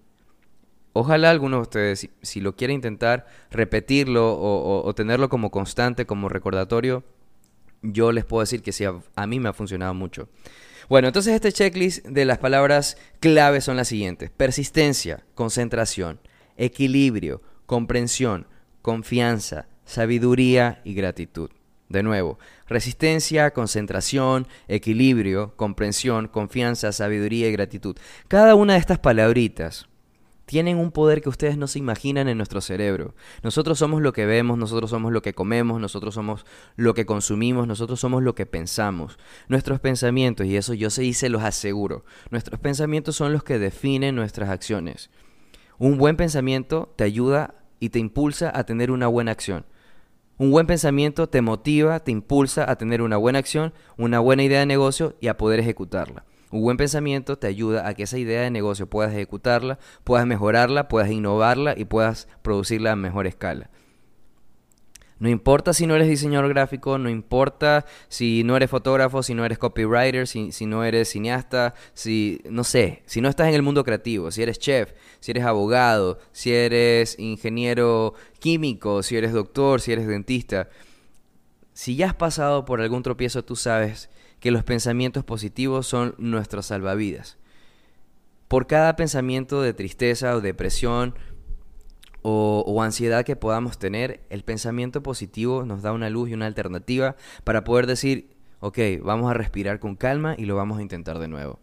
Ojalá 0.94 1.31
alguno 1.31 1.57
de 1.57 1.62
ustedes, 1.62 2.11
si, 2.20 2.40
lo 2.40 2.55
quiere 2.55 2.74
intentar, 2.74 3.26
repetirlo 3.50 4.38
o, 4.38 4.94
tenerlo 4.94 5.28
como 5.28 5.50
constante, 5.50 6.05
como 6.05 6.28
recordatorio, 6.28 7.02
yo 7.83 8.12
les 8.12 8.24
puedo 8.24 8.42
decir 8.42 8.62
que 8.62 8.72
sí, 8.72 8.85
a, 8.85 9.26
mí 9.26 9.40
me 9.40 9.48
ha 9.48 9.52
funcionado 9.55 9.94
mucho. 9.94 10.28
Bueno, 10.88 11.09
entonces 11.09 11.35
este 11.35 11.52
checklist 11.52 12.07
de 12.07 12.24
las 12.26 12.38
palabras 12.38 12.98
claves 13.20 13.64
son 13.64 13.76
las 13.76 13.88
siguientes. 13.88 14.31
Persistencia, 14.31 15.24
concentración, 15.35 16.20
equilibrio, 16.57 17.40
comprensión, 17.64 18.46
confianza, 18.83 19.66
sabiduría 19.87 20.83
y 20.85 20.92
gratitud. 20.92 21.50
De 21.88 22.02
nuevo, 22.02 22.38
resistencia, 22.68 23.52
concentración, 23.52 24.46
equilibrio, 24.68 25.55
comprensión, 25.57 26.28
confianza, 26.28 26.92
sabiduría 26.92 27.48
y 27.48 27.52
gratitud. 27.52 27.96
Cada 28.28 28.55
una 28.55 28.74
de 28.74 28.78
estas 28.78 28.98
palabritas 28.98 29.88
tienen 30.46 30.78
un 30.78 30.90
poder 30.90 31.22
que 31.22 31.28
ustedes 31.28 31.57
no 31.57 31.66
se 31.66 31.78
imaginan 31.78 32.28
en 32.28 32.37
nuestro 32.37 32.61
cerebro. 32.61 33.14
Nosotros 33.42 33.78
somos 33.78 34.02
lo 34.02 34.12
que 34.12 34.26
vemos, 34.26 34.59
nosotros 34.59 34.90
somos 34.90 35.12
lo 35.12 35.22
que 35.22 35.35
comemos, 35.35 35.81
nosotros 35.81 36.14
somos 36.14 36.44
lo 36.76 36.94
que 36.94 37.07
consumimos, 37.07 37.66
nosotros 37.66 38.00
somos 38.00 38.22
lo 38.22 38.35
que 38.35 38.46
pensamos. 38.46 39.18
Nuestros 39.48 39.81
pensamientos, 39.81 40.46
y 40.46 40.57
eso 40.57 40.74
yo 40.74 40.90
se 40.90 41.28
los 41.28 41.42
aseguro, 41.42 42.05
nuestros 42.31 42.61
pensamientos 42.61 43.16
son 43.16 43.33
los 43.33 43.44
que 43.44 43.59
definen 43.59 44.16
nuestras 44.16 44.50
acciones. 44.50 45.11
Un 45.78 45.98
buen 45.98 46.16
pensamiento 46.16 46.92
te 46.96 47.05
ayuda 47.05 47.55
y 47.81 47.90
te 47.90 47.98
impulsa 47.98 48.52
a 48.55 48.64
tener 48.64 48.90
una 48.90 49.07
buena 49.07 49.33
acción. 49.33 49.64
Un 50.38 50.50
buen 50.50 50.66
pensamiento 50.66 51.28
te 51.28 51.42
motiva, 51.42 52.00
te 52.00 52.11
impulsa 52.11 52.70
a 52.70 52.76
tener 52.76 53.02
una 53.02 53.16
buena 53.16 53.38
acción, 53.38 53.72
una 53.96 54.18
buena 54.18 54.42
idea 54.42 54.61
de 54.61 54.66
negocio 54.66 55.16
y 55.20 55.28
a 55.28 55.37
poder 55.37 55.61
ejecutarla. 55.61 56.24
Un 56.52 56.60
buen 56.60 56.76
pensamiento 56.76 57.38
te 57.38 57.46
ayuda 57.46 57.88
a 57.88 57.94
que 57.94 58.02
esa 58.02 58.18
idea 58.18 58.42
de 58.42 58.50
negocio 58.50 58.86
puedas 58.86 59.12
ejecutarla, 59.12 59.78
puedas 60.04 60.26
mejorarla, 60.26 60.86
puedas 60.86 61.10
innovarla 61.10 61.74
y 61.76 61.86
puedas 61.86 62.28
producirla 62.42 62.92
a 62.92 62.96
mejor 62.96 63.26
escala. 63.26 63.70
No 65.18 65.30
importa 65.30 65.72
si 65.72 65.86
no 65.86 65.94
eres 65.94 66.08
diseñador 66.08 66.50
gráfico, 66.50 66.98
no 66.98 67.08
importa 67.08 67.86
si 68.08 68.44
no 68.44 68.54
eres 68.54 68.68
fotógrafo, 68.68 69.22
si 69.22 69.32
no 69.32 69.46
eres 69.46 69.56
copywriter, 69.56 70.26
si, 70.26 70.52
si, 70.52 70.66
no 70.66 70.84
eres 70.84 71.08
cineasta, 71.08 71.74
si, 71.94 72.42
no 72.50 72.64
sé, 72.64 73.02
si 73.06 73.22
no 73.22 73.30
estás 73.30 73.48
en 73.48 73.54
el 73.54 73.62
mundo 73.62 73.82
creativo, 73.82 74.30
si 74.30 74.42
eres 74.42 74.58
chef, 74.58 74.92
si 75.20 75.30
eres 75.30 75.44
abogado, 75.44 76.18
si 76.32 76.52
eres 76.52 77.18
ingeniero 77.18 78.12
químico, 78.40 79.02
si 79.02 79.16
eres 79.16 79.32
doctor, 79.32 79.80
si 79.80 79.92
eres 79.92 80.06
dentista. 80.06 80.68
Si 81.72 81.96
ya 81.96 82.08
has 82.08 82.14
pasado 82.14 82.66
por 82.66 82.82
algún 82.82 83.02
tropiezo, 83.02 83.42
tú 83.42 83.56
sabes 83.56 84.10
que 84.42 84.50
los 84.50 84.64
pensamientos 84.64 85.22
positivos 85.22 85.87
son 85.87 86.16
nuestros 86.18 86.66
salvavidas. 86.66 87.38
Por 88.48 88.66
cada 88.66 88.96
pensamiento 88.96 89.62
de 89.62 89.72
tristeza 89.72 90.35
o 90.35 90.40
depresión, 90.40 91.14
o, 92.22 92.83
ansiedad 92.83 93.24
que 93.24 93.37
podamos 93.37 93.78
tener, 93.78 94.24
el 94.31 94.42
pensamiento 94.42 95.00
positivo 95.00 95.64
nos 95.64 95.83
da 95.83 95.92
una 95.92 96.11
luz 96.11 96.28
y 96.28 96.35
una 96.35 96.46
alternativa 96.46 97.14
para 97.44 97.62
poder 97.62 97.87
decir, 97.87 98.35
ok, 98.59 98.78
vamos 99.02 99.31
a 99.31 99.35
respirar 99.35 99.78
con 99.78 99.94
calma 99.94 100.35
y 100.37 100.44
lo 100.44 100.57
vamos 100.57 100.81
a 100.81 100.83
intentar 100.83 101.20
de 101.20 101.28
nuevo. 101.28 101.61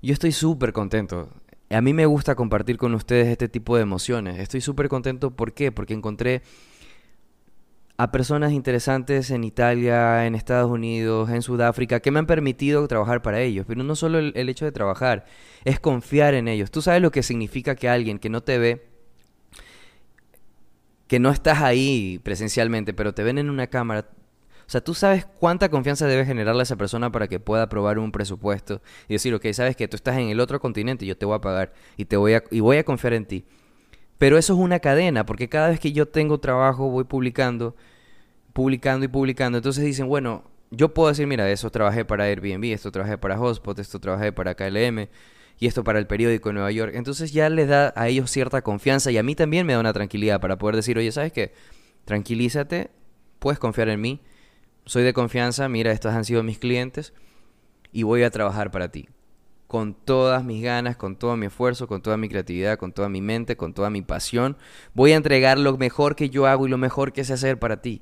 Yo 0.00 0.14
estoy 0.14 0.32
súper 0.32 0.72
contento. 0.72 1.28
A 1.68 1.82
mí 1.82 1.92
me 1.92 2.06
gusta 2.06 2.34
compartir 2.34 2.78
con 2.78 2.94
ustedes 2.94 3.28
este 3.28 3.50
tipo 3.50 3.76
de 3.76 3.82
emociones. 3.82 4.38
Estoy 4.38 4.62
súper 4.62 4.88
contento, 4.88 5.30
¿por 5.30 5.52
qué? 5.52 5.72
Porque 5.72 5.92
encontré 5.92 6.40
a 7.96 8.10
personas 8.10 8.52
interesantes 8.52 9.30
en 9.30 9.44
Italia, 9.44 10.26
en 10.26 10.34
Estados 10.34 10.70
Unidos, 10.70 11.30
en 11.30 11.42
Sudáfrica, 11.42 12.00
que 12.00 12.10
me 12.10 12.18
han 12.18 12.26
permitido 12.26 12.86
trabajar 12.88 13.22
para 13.22 13.40
ellos. 13.40 13.66
Pero 13.68 13.84
no 13.84 13.94
solo 13.94 14.18
el, 14.18 14.48
hecho 14.48 14.64
de 14.64 14.72
trabajar, 14.72 15.26
es 15.64 15.78
confiar 15.78 16.34
en 16.34 16.48
ellos. 16.48 16.70
Tú 16.70 16.82
sabes 16.82 17.00
lo 17.02 17.12
que 17.12 17.22
significa 17.22 17.76
que 17.76 17.88
alguien 17.88 18.18
que 18.18 18.30
no 18.30 18.42
te 18.42 18.58
ve 18.58 18.88
que 21.06 21.20
no 21.20 21.30
estás 21.30 21.60
ahí 21.60 22.18
presencialmente, 22.24 22.94
pero 22.94 23.14
te 23.14 23.22
ven 23.22 23.38
en 23.38 23.50
una 23.50 23.68
cámara. 23.68 24.08
O 24.66 24.70
sea, 24.70 24.80
tú 24.82 24.94
sabes 24.94 25.26
cuánta 25.26 25.68
confianza 25.68 26.06
debe 26.06 26.24
generarle 26.24 26.60
a 26.60 26.64
esa 26.64 26.76
persona 26.76 27.12
para 27.12 27.28
que 27.28 27.38
pueda 27.38 27.64
aprobar 27.64 27.98
un 27.98 28.10
presupuesto 28.10 28.80
y 29.06 29.12
decir, 29.12 29.34
ok, 29.34 29.46
sabes 29.52 29.76
que 29.76 29.86
tú 29.86 29.96
estás 29.96 30.16
en 30.16 30.30
el 30.30 30.40
otro 30.40 30.58
continente 30.58 31.04
y 31.04 31.08
yo 31.08 31.16
te 31.16 31.26
voy 31.26 31.36
a 31.36 31.40
pagar 31.40 31.74
y, 31.96 32.06
te 32.06 32.16
voy 32.16 32.34
a, 32.34 32.42
y 32.50 32.60
voy 32.60 32.78
a 32.78 32.84
confiar 32.84 33.12
en 33.12 33.26
ti. 33.26 33.44
Pero 34.18 34.38
eso 34.38 34.54
es 34.54 34.58
una 34.58 34.78
cadena, 34.78 35.26
porque 35.26 35.48
cada 35.48 35.68
vez 35.68 35.80
que 35.80 35.92
yo 35.92 36.06
tengo 36.06 36.38
trabajo 36.38 36.88
voy 36.88 37.04
publicando, 37.04 37.74
publicando 38.52 39.04
y 39.04 39.08
publicando. 39.08 39.58
Entonces 39.58 39.84
dicen, 39.84 40.08
bueno, 40.08 40.44
yo 40.70 40.94
puedo 40.94 41.08
decir, 41.08 41.26
mira, 41.26 41.50
eso 41.50 41.70
trabajé 41.70 42.04
para 42.04 42.24
Airbnb, 42.24 42.64
esto 42.72 42.90
trabajé 42.92 43.18
para 43.18 43.36
Hotspot, 43.36 43.78
esto 43.78 43.98
trabajé 44.00 44.32
para 44.32 44.54
KLM, 44.54 45.08
y 45.58 45.66
esto 45.66 45.84
para 45.84 45.98
el 45.98 46.06
periódico 46.06 46.48
de 46.48 46.54
Nueva 46.54 46.70
York. 46.70 46.92
Entonces 46.94 47.32
ya 47.32 47.48
les 47.48 47.68
da 47.68 47.92
a 47.96 48.08
ellos 48.08 48.30
cierta 48.30 48.62
confianza 48.62 49.10
y 49.10 49.18
a 49.18 49.22
mí 49.22 49.34
también 49.34 49.66
me 49.66 49.72
da 49.74 49.80
una 49.80 49.92
tranquilidad 49.92 50.40
para 50.40 50.58
poder 50.58 50.76
decir, 50.76 50.98
oye, 50.98 51.12
¿sabes 51.12 51.32
qué? 51.32 51.52
Tranquilízate, 52.04 52.90
puedes 53.38 53.58
confiar 53.58 53.88
en 53.88 54.00
mí, 54.00 54.20
soy 54.84 55.02
de 55.02 55.12
confianza, 55.12 55.68
mira, 55.68 55.92
estos 55.92 56.12
han 56.12 56.24
sido 56.24 56.42
mis 56.42 56.58
clientes 56.58 57.14
y 57.92 58.02
voy 58.02 58.22
a 58.22 58.30
trabajar 58.30 58.70
para 58.70 58.90
ti. 58.90 59.08
Con 59.74 59.92
todas 59.92 60.44
mis 60.44 60.62
ganas, 60.62 60.96
con 60.96 61.16
todo 61.16 61.36
mi 61.36 61.46
esfuerzo, 61.46 61.88
con 61.88 62.00
toda 62.00 62.16
mi 62.16 62.28
creatividad, 62.28 62.78
con 62.78 62.92
toda 62.92 63.08
mi 63.08 63.20
mente, 63.20 63.56
con 63.56 63.74
toda 63.74 63.90
mi 63.90 64.02
pasión, 64.02 64.56
voy 64.92 65.10
a 65.10 65.16
entregar 65.16 65.58
lo 65.58 65.76
mejor 65.76 66.14
que 66.14 66.30
yo 66.30 66.46
hago 66.46 66.68
y 66.68 66.70
lo 66.70 66.78
mejor 66.78 67.12
que 67.12 67.24
sé 67.24 67.32
hacer 67.32 67.58
para 67.58 67.82
ti. 67.82 68.00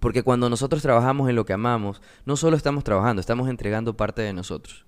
Porque 0.00 0.22
cuando 0.22 0.48
nosotros 0.48 0.80
trabajamos 0.80 1.28
en 1.28 1.36
lo 1.36 1.44
que 1.44 1.52
amamos, 1.52 2.00
no 2.24 2.36
solo 2.36 2.56
estamos 2.56 2.84
trabajando, 2.84 3.20
estamos 3.20 3.50
entregando 3.50 3.98
parte 3.98 4.22
de 4.22 4.32
nosotros. 4.32 4.86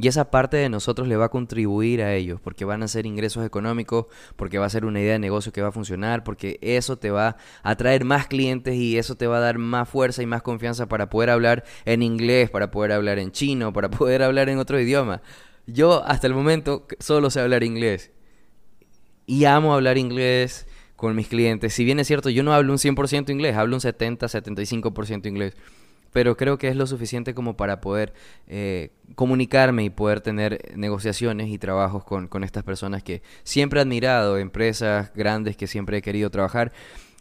Y 0.00 0.08
esa 0.08 0.30
parte 0.30 0.56
de 0.56 0.70
nosotros 0.70 1.08
le 1.08 1.16
va 1.16 1.26
a 1.26 1.28
contribuir 1.28 2.00
a 2.00 2.14
ellos, 2.14 2.40
porque 2.40 2.64
van 2.64 2.82
a 2.82 2.88
ser 2.88 3.04
ingresos 3.04 3.44
económicos, 3.44 4.06
porque 4.34 4.58
va 4.58 4.64
a 4.64 4.70
ser 4.70 4.86
una 4.86 4.98
idea 4.98 5.12
de 5.12 5.18
negocio 5.18 5.52
que 5.52 5.60
va 5.60 5.68
a 5.68 5.72
funcionar, 5.72 6.24
porque 6.24 6.58
eso 6.62 6.96
te 6.96 7.10
va 7.10 7.36
a 7.62 7.76
traer 7.76 8.06
más 8.06 8.26
clientes 8.26 8.76
y 8.76 8.96
eso 8.96 9.16
te 9.16 9.26
va 9.26 9.36
a 9.36 9.40
dar 9.40 9.58
más 9.58 9.90
fuerza 9.90 10.22
y 10.22 10.26
más 10.26 10.40
confianza 10.40 10.88
para 10.88 11.10
poder 11.10 11.28
hablar 11.28 11.64
en 11.84 12.02
inglés, 12.02 12.48
para 12.48 12.70
poder 12.70 12.92
hablar 12.92 13.18
en 13.18 13.30
chino, 13.30 13.74
para 13.74 13.90
poder 13.90 14.22
hablar 14.22 14.48
en 14.48 14.58
otro 14.58 14.80
idioma. 14.80 15.20
Yo 15.66 16.02
hasta 16.06 16.26
el 16.26 16.32
momento 16.32 16.86
solo 16.98 17.28
sé 17.28 17.40
hablar 17.40 17.62
inglés. 17.62 18.10
Y 19.26 19.44
amo 19.44 19.74
hablar 19.74 19.98
inglés 19.98 20.66
con 20.96 21.14
mis 21.14 21.28
clientes. 21.28 21.74
Si 21.74 21.84
bien 21.84 22.00
es 22.00 22.06
cierto, 22.06 22.30
yo 22.30 22.42
no 22.42 22.54
hablo 22.54 22.72
un 22.72 22.78
100% 22.78 23.28
inglés, 23.30 23.54
hablo 23.54 23.76
un 23.76 23.82
70, 23.82 24.26
75% 24.28 25.26
inglés 25.26 25.54
pero 26.12 26.36
creo 26.36 26.58
que 26.58 26.68
es 26.68 26.76
lo 26.76 26.86
suficiente 26.86 27.34
como 27.34 27.56
para 27.56 27.80
poder 27.80 28.12
eh, 28.46 28.90
comunicarme 29.14 29.84
y 29.84 29.90
poder 29.90 30.20
tener 30.20 30.72
negociaciones 30.76 31.48
y 31.48 31.58
trabajos 31.58 32.04
con, 32.04 32.28
con 32.28 32.44
estas 32.44 32.64
personas 32.64 33.02
que 33.02 33.22
siempre 33.42 33.80
he 33.80 33.82
admirado, 33.82 34.38
empresas 34.38 35.12
grandes 35.14 35.56
que 35.56 35.66
siempre 35.66 35.98
he 35.98 36.02
querido 36.02 36.30
trabajar. 36.30 36.72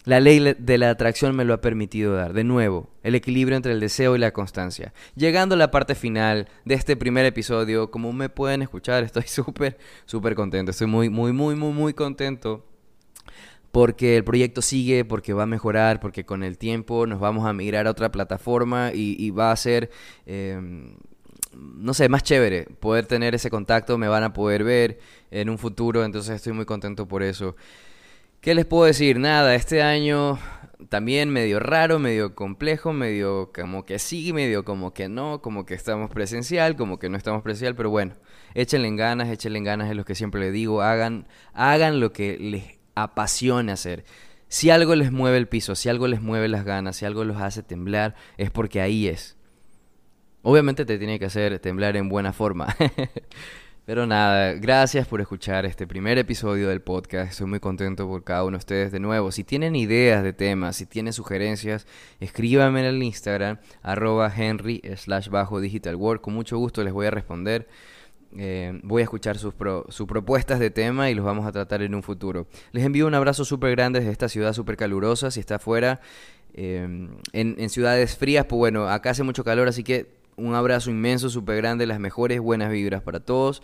La 0.06 0.20
ley 0.22 0.56
de 0.58 0.78
la 0.78 0.90
atracción 0.90 1.36
me 1.36 1.44
lo 1.44 1.54
ha 1.54 1.62
permitido 1.62 2.16
dar. 2.16 2.34
De 2.34 2.44
nuevo, 2.44 2.90
el 3.04 3.16
equilibrio 3.16 3.58
entre 3.58 3.74
el 3.74 3.80
deseo 3.80 4.16
y 4.16 4.20
la 4.20 4.32
constancia. 4.32 4.94
Llegando 5.16 5.56
a 5.56 5.58
la 5.58 5.72
parte 5.72 5.94
final 5.94 6.48
de 6.64 6.76
este 6.76 6.96
primer 6.96 7.26
episodio, 7.26 7.92
como 7.92 8.14
me 8.14 8.30
pueden 8.30 8.62
escuchar, 8.62 9.04
estoy 9.04 9.24
súper, 9.28 9.78
súper 10.06 10.36
contento. 10.36 10.72
Estoy 10.72 10.88
muy, 10.88 11.10
muy, 11.10 11.34
muy, 11.34 11.56
muy, 11.56 11.74
muy 11.74 11.94
contento 11.94 12.69
porque 13.72 14.18
el 14.18 14.24
proyecto 14.24 14.62
sigue, 14.62 15.06
porque 15.06 15.34
va 15.34 15.44
a 15.44 15.48
mejorar, 15.48 16.00
porque 16.00 16.26
con 16.26 16.44
el 16.44 16.58
tiempo 16.58 17.06
nos 17.06 17.20
vamos 17.20 17.46
a 17.46 17.54
migrar 17.54 17.88
a 17.88 17.92
otra 17.92 18.12
plataforma 18.12 18.92
y, 18.94 19.30
va 19.32 19.52
a 19.52 19.56
ser, 19.56 19.90
em, 20.26 20.96
no 21.54 21.94
sé, 21.94 22.10
más 22.10 22.24
chévere 22.24 22.66
poder 22.80 23.06
tener 23.06 23.36
ese 23.36 23.50
contacto, 23.50 23.98
me 23.98 24.08
van 24.08 24.24
a 24.24 24.34
poder 24.34 24.64
ver 24.64 25.00
en 25.32 25.50
un 25.50 25.58
futuro, 25.58 26.04
entonces 26.04 26.36
estoy 26.36 26.54
muy 26.54 26.66
contento 26.66 27.08
por 27.08 27.24
eso. 27.24 27.56
¿Qué 28.42 28.56
les 28.56 28.66
puedo 28.66 28.86
decir? 28.86 29.20
Nada, 29.20 29.54
este 29.56 29.82
año 29.82 30.40
también 30.88 31.30
medio 31.30 31.60
raro, 31.60 32.00
medio 32.00 32.36
complejo, 32.36 32.94
medio 32.94 33.52
como 33.54 33.86
que 33.86 34.00
sí, 34.00 34.32
medio 34.32 34.64
como 34.64 34.94
que 34.94 35.10
no, 35.10 35.42
como 35.42 35.66
que 35.66 35.74
estamos 35.74 36.10
presencial, 36.10 36.76
como 36.78 37.00
que 37.00 37.10
no 37.10 37.18
estamos 37.18 37.44
presencial, 37.44 37.76
pero 37.76 37.90
bueno, 37.90 38.16
échenle 38.54 38.96
ganas, 38.96 39.30
échenle 39.30 39.62
ganas 39.62 39.90
es 39.90 39.96
lo 39.98 40.06
que 40.06 40.16
siempre 40.16 40.40
les 40.40 40.54
digo, 40.54 40.82
hagan, 40.82 41.28
hagan 41.54 42.00
lo 42.00 42.14
que 42.14 42.38
les 42.40 42.79
apasiona 42.96 43.74
hacer. 43.74 44.06
Si 44.48 44.70
algo 44.70 44.96
les 44.96 45.12
mueve 45.12 45.38
el 45.38 45.48
piso, 45.48 45.76
si 45.76 45.90
algo 45.90 46.08
les 46.08 46.22
mueve 46.22 46.48
las 46.48 46.66
ganas, 46.66 46.98
si 46.98 47.06
algo 47.06 47.24
los 47.24 47.38
hace 47.38 47.64
temblar, 47.64 48.16
es 48.38 48.50
porque 48.50 48.82
ahí 48.82 49.08
es. 49.08 49.38
Obviamente 50.42 50.86
te 50.86 50.98
tiene 50.98 51.20
que 51.20 51.26
hacer 51.26 51.60
temblar 51.60 51.98
en 51.98 52.10
buena 52.10 52.34
forma. 52.34 52.76
Pero 53.90 54.06
nada, 54.06 54.54
gracias 54.54 55.08
por 55.08 55.20
escuchar 55.20 55.66
este 55.66 55.88
primer 55.88 56.20
episodio 56.20 56.70
del 56.70 56.80
podcast. 56.80 57.32
Estoy 57.32 57.48
muy 57.48 57.60
contento 57.60 58.08
por 58.08 58.24
cada 58.24 58.44
uno 58.44 58.52
de 58.52 58.60
ustedes 58.60 58.92
de 58.92 59.00
nuevo. 59.00 59.32
Si 59.32 59.44
tienen 59.44 59.76
ideas 59.76 60.22
de 60.22 60.32
temas, 60.32 60.76
si 60.76 60.86
tienen 60.86 61.12
sugerencias, 61.12 61.88
escríbanme 62.20 62.82
en 62.82 62.86
el 62.86 63.02
Instagram, 63.02 63.58
arroba 63.82 64.32
henry 64.36 64.80
slash 64.96 65.30
bajo 65.30 65.60
digital 65.60 65.96
world. 65.96 66.22
Con 66.22 66.36
mucho 66.36 66.60
gusto 66.60 66.84
les 66.84 66.94
voy 66.94 67.08
a 67.08 67.12
responder. 67.12 67.68
Eh, 68.38 68.80
voy 68.84 69.02
a 69.02 69.04
escuchar 69.04 69.38
sus, 69.40 69.54
propuestas 69.54 70.60
de 70.60 70.70
tema 70.70 71.10
y 71.10 71.16
los 71.16 71.26
vamos 71.26 71.48
a 71.48 71.52
tratar 71.52 71.82
en 71.82 71.96
un 71.96 72.04
futuro. 72.04 72.48
Les 72.72 72.86
envío 72.86 73.08
un 73.08 73.16
abrazo 73.16 73.44
súper 73.44 73.72
grande 73.72 74.00
desde 74.00 74.12
esta 74.12 74.30
ciudad 74.30 74.54
súper 74.54 74.78
calurosa. 74.78 75.32
Si 75.32 75.40
está 75.40 75.56
afuera, 75.56 76.00
eh, 76.54 77.10
en, 77.34 77.70
ciudades 77.70 78.18
frías, 78.18 78.46
pues 78.46 78.58
bueno, 78.58 78.88
acá 78.90 79.12
hace 79.12 79.24
mucho 79.24 79.44
calor, 79.44 79.68
así 79.68 79.84
que 79.84 80.08
un 80.36 80.56
abrazo 80.56 80.90
inmenso, 80.90 81.30
súper 81.30 81.58
grande, 81.58 81.86
las 81.86 82.00
mejores 82.00 82.40
buenas 82.40 82.72
vibras 82.72 83.02
para 83.02 83.20
todos. 83.20 83.62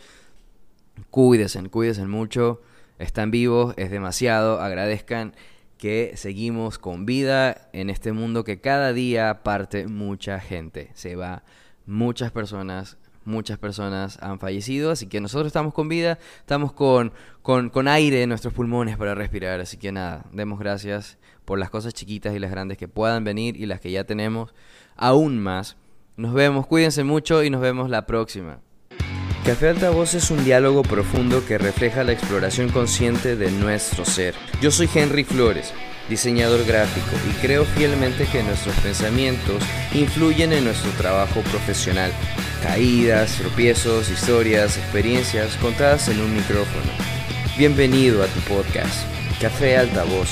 Cuídense, 1.11 1.61
cuídense 1.69 2.05
mucho. 2.05 2.61
Están 2.97 3.29
vivos, 3.31 3.73
es 3.77 3.91
demasiado. 3.91 4.61
Agradezcan 4.61 5.35
que 5.77 6.13
seguimos 6.15 6.79
con 6.79 7.05
vida 7.05 7.69
en 7.73 7.89
este 7.89 8.13
mundo 8.13 8.43
que 8.43 8.61
cada 8.61 8.93
día 8.93 9.43
parte 9.43 9.87
mucha 9.87 10.39
gente. 10.39 10.89
Se 10.93 11.15
va 11.15 11.43
muchas 11.85 12.31
personas 12.31 12.97
muchas 13.25 13.57
personas 13.57 14.17
han 14.21 14.39
fallecido, 14.39 14.91
así 14.91 15.07
que 15.07 15.19
nosotros 15.19 15.47
estamos 15.47 15.73
con 15.73 15.89
vida, 15.89 16.17
estamos 16.39 16.71
con, 16.71 17.11
con, 17.41 17.87
aire 17.87 18.23
en 18.23 18.29
nuestros 18.29 18.53
pulmones 18.53 18.97
para 18.97 19.15
respirar, 19.15 19.59
así 19.59 19.77
que 19.77 19.91
nada, 19.91 20.25
demos 20.31 20.59
gracias 20.59 21.17
por 21.43 21.59
las 21.59 21.69
cosas 21.69 21.93
chiquitas 21.93 22.33
y 22.35 22.39
las 22.39 22.51
grandes 22.51 22.77
que 22.77 22.87
puedan 22.87 23.23
venir 23.23 23.57
y 23.57 23.65
las 23.65 23.79
que 23.81 23.91
ya 23.91 24.03
tenemos 24.03 24.53
aún 24.95 25.39
más. 25.39 25.77
Nos 26.17 26.33
vemos, 26.33 26.65
cuídense 26.67 27.03
mucho 27.03 27.43
y 27.43 27.49
nos 27.49 27.61
vemos 27.61 27.89
la 27.89 28.05
próxima. 28.05 28.59
Café 29.45 29.69
Altavoz 29.69 30.15
es 30.15 30.31
un 30.31 30.43
diálogo 30.43 30.81
profundo 30.81 31.45
que 31.45 31.57
refleja 31.57 32.03
la 32.03 32.13
exploración 32.13 32.69
consciente 32.69 33.35
de 33.35 33.51
nuestro 33.51 34.05
ser. 34.05 34.33
Yo 34.59 34.71
soy 34.71 34.89
Henry 34.91 35.23
Flores 35.23 35.71
diseñador 36.09 36.65
gráfico, 36.65 37.15
y 37.29 37.33
creo 37.41 37.65
fielmente 37.65 38.25
que 38.25 38.43
nuestros 38.43 38.75
pensamientos 38.77 39.63
influyen 39.93 40.53
en 40.53 40.65
nuestro 40.65 40.91
trabajo 40.91 41.41
profesional. 41.41 42.11
Caídas, 42.63 43.35
tropiezos, 43.37 44.09
historias, 44.09 44.77
experiencias 44.77 45.55
contadas 45.57 46.07
en 46.07 46.19
un 46.19 46.35
micrófono. 46.35 46.91
Bienvenido 47.57 48.23
a 48.23 48.27
tu 48.27 48.39
podcast, 48.41 49.05
Café 49.39 49.77
Altavoz. 49.77 50.29